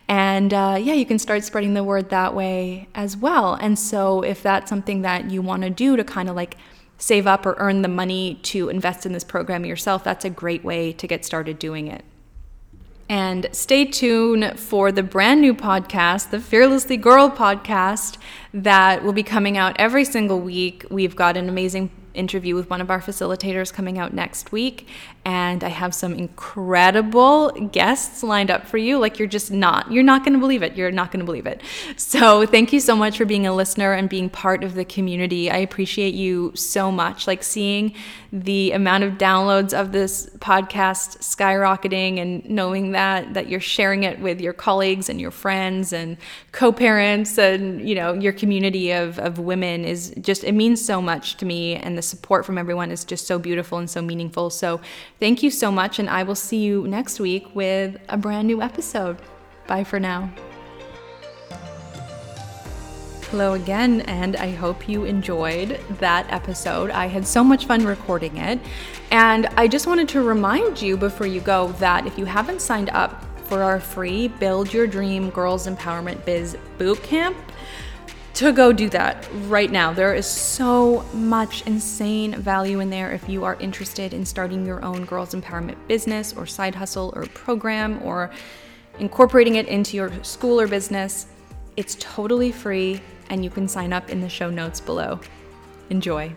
And 0.09 0.53
uh, 0.53 0.79
yeah, 0.81 0.95
you 0.95 1.07
can 1.07 1.19
start 1.19 1.45
spreading 1.45 1.75
the 1.75 1.85
word 1.85 2.11
that 2.11 2.35
way 2.35 2.89
as 2.95 3.17
well. 3.17 3.55
And 3.55 3.79
so, 3.79 4.23
if 4.23 4.43
that's 4.43 4.69
something 4.69 5.03
that 5.03 5.31
you 5.31 5.43
want 5.43 5.63
to 5.63 5.71
do 5.71 5.97
to 5.97 6.05
kind 6.05 6.29
of 6.29 6.37
like 6.37 6.57
save 6.99 7.27
up 7.27 7.45
or 7.45 7.55
earn 7.59 7.83
the 7.83 7.89
money 7.89 8.39
to 8.43 8.69
invest 8.69 9.05
in 9.07 9.13
this 9.13 9.25
program 9.25 9.65
yourself, 9.65 10.05
that's 10.05 10.25
a 10.25 10.31
great 10.31 10.65
way 10.65 10.93
to 10.93 11.07
get 11.07 11.25
started 11.25 11.59
doing 11.59 11.89
it. 11.89 12.05
And 13.09 13.49
stay 13.53 13.85
tuned 13.85 14.59
for 14.59 14.91
the 14.91 15.03
brand 15.03 15.41
new 15.41 15.55
podcast, 15.55 16.31
the 16.31 16.41
Fearlessly 16.41 16.97
Girl 16.97 17.31
podcast, 17.31 18.19
that 18.53 19.05
will 19.05 19.13
be 19.13 19.23
coming 19.23 19.57
out 19.57 19.77
every 19.79 20.05
single 20.05 20.41
week. 20.41 20.85
We've 20.91 21.15
got 21.15 21.37
an 21.37 21.49
amazing 21.49 21.91
interview 22.17 22.55
with 22.55 22.71
one 22.71 22.81
of 22.81 22.91
our 22.91 23.01
facilitators 23.01 23.73
coming 23.73 23.99
out 23.99 24.13
next 24.13 24.53
week. 24.53 24.89
And 25.25 25.65
I 25.65 25.69
have 25.69 25.95
some 25.95 26.15
incredible 26.15 27.51
guests 27.51 28.23
lined 28.23 28.51
up 28.51 28.67
for 28.67 28.79
you. 28.79 28.99
Like, 28.99 29.19
you're 29.19 29.29
just 29.29 29.51
not, 29.51 29.91
you're 29.91 30.05
not 30.05 30.25
going 30.25 30.35
to 30.35 30.39
believe 30.39 30.63
it. 30.63 30.77
You're 30.77 30.93
not 30.93 31.11
going 31.11 31.21
to 31.21 31.27
believe 31.27 31.47
it. 31.47 31.63
So, 31.97 32.47
thank 32.47 32.73
you 32.73 32.81
so 32.81 32.95
much 32.95 33.17
for 33.19 33.25
being 33.25 33.47
a 33.47 33.55
listener 33.55 33.93
and 33.93 34.09
being 34.09 34.31
part 34.31 34.63
of 34.63 34.75
the 34.75 34.85
community. 34.85 35.51
I 35.51 35.59
appreciate 35.59 36.15
you 36.15 36.53
so 36.55 36.93
much. 36.93 37.27
Like, 37.27 37.43
seeing 37.43 37.95
the 38.33 38.73
amount 38.73 39.05
of 39.05 39.15
downloads 39.15 39.73
of 39.73 39.93
this 39.93 40.29
podcast 40.39 41.19
skyrocketing 41.19 42.19
and 42.21 42.49
knowing 42.49 42.93
that, 42.93 43.35
that 43.35 43.49
you're 43.49 43.61
sharing 43.61 44.03
it 44.03 44.21
with 44.21 44.41
your 44.41 44.53
colleagues 44.53 45.09
and 45.09 45.21
your 45.21 45.31
friends 45.31 45.93
and 45.93 46.17
co 46.53 46.71
parents 46.73 47.39
and, 47.39 47.87
you 47.89 47.95
know, 47.95 48.13
your 48.13 48.33
community 48.33 48.93
of, 48.93 49.19
of 49.19 49.39
women 49.39 49.85
is 49.85 50.15
just, 50.21 50.45
it 50.45 50.53
means 50.53 50.85
so 50.85 51.01
much 51.01 51.37
to 51.39 51.47
me. 51.47 51.77
And 51.77 51.97
the 51.97 52.03
support 52.07 52.47
from 52.47 52.59
everyone 52.59 52.91
is 52.91 53.05
just 53.05 53.27
so 53.27 53.39
beautiful 53.39 53.79
and 53.79 53.89
so 53.89 54.01
meaningful. 54.01 54.51
So, 54.51 54.81
thank 55.21 55.43
you 55.43 55.51
so 55.51 55.71
much. 55.71 55.99
And 55.99 56.09
I 56.09 56.23
will 56.23 56.35
see 56.35 56.59
you 56.59 56.87
next 56.87 57.21
week 57.21 57.55
with 57.55 57.99
a 58.09 58.17
brand 58.17 58.47
new 58.49 58.63
episode. 58.63 59.19
Bye 59.67 59.85
for 59.85 59.99
now. 59.99 60.31
Hello 63.31 63.55
again, 63.55 64.03
and 64.03 64.37
I 64.37 64.53
hope 64.53 64.89
you 64.89 65.05
enjoyed 65.05 65.81
that 65.99 66.33
episode. 66.33 66.91
I 66.91 67.07
had 67.07 67.27
so 67.27 67.43
much 67.43 67.67
fun 67.67 67.85
recording 67.85 68.37
it. 68.37 68.61
And 69.11 69.47
I 69.57 69.67
just 69.67 69.89
wanted 69.89 70.09
to 70.11 70.23
remind 70.23 70.81
you 70.81 70.97
before 70.97 71.27
you 71.27 71.41
go 71.41 71.73
that 71.73 72.07
if 72.07 72.17
you 72.17 72.25
haven't 72.25 72.63
signed 72.63 72.89
up 72.91 73.25
for 73.47 73.65
our 73.65 73.81
free 73.81 74.29
Build 74.29 74.73
Your 74.73 74.87
Dream 74.87 75.31
Girls 75.31 75.67
Empowerment 75.67 76.25
Biz 76.25 76.57
Bootcamp, 76.79 77.35
to 78.37 78.53
go 78.53 78.71
do 78.71 78.91
that 78.91 79.27
right 79.47 79.73
now. 79.73 79.95
There 79.95 80.15
is 80.15 80.27
so 80.27 81.07
much 81.15 81.67
insane 81.67 82.35
value 82.35 82.81
in 82.81 82.91
there 82.91 83.13
if 83.13 83.27
you 83.31 83.45
are 83.45 83.55
interested 83.61 84.13
in 84.13 84.27
starting 84.27 84.67
your 84.67 84.85
own 84.85 85.07
girls 85.07 85.35
empowerment 85.35 85.77
business 85.89 86.35
or 86.35 86.45
side 86.45 86.75
hustle 86.75 87.15
or 87.17 87.25
program 87.29 87.99
or 88.03 88.31
incorporating 88.99 89.55
it 89.55 89.69
into 89.69 89.97
your 89.97 90.13
school 90.23 90.61
or 90.61 90.69
business. 90.69 91.29
It's 91.79 91.97
totally 91.99 92.53
free 92.53 93.01
and 93.31 93.43
you 93.43 93.49
can 93.49 93.67
sign 93.67 93.95
up 93.95 94.11
in 94.11 94.21
the 94.21 94.29
show 94.29 94.51
notes 94.51 94.83
below. 94.83 95.19
Enjoy. 95.89 96.35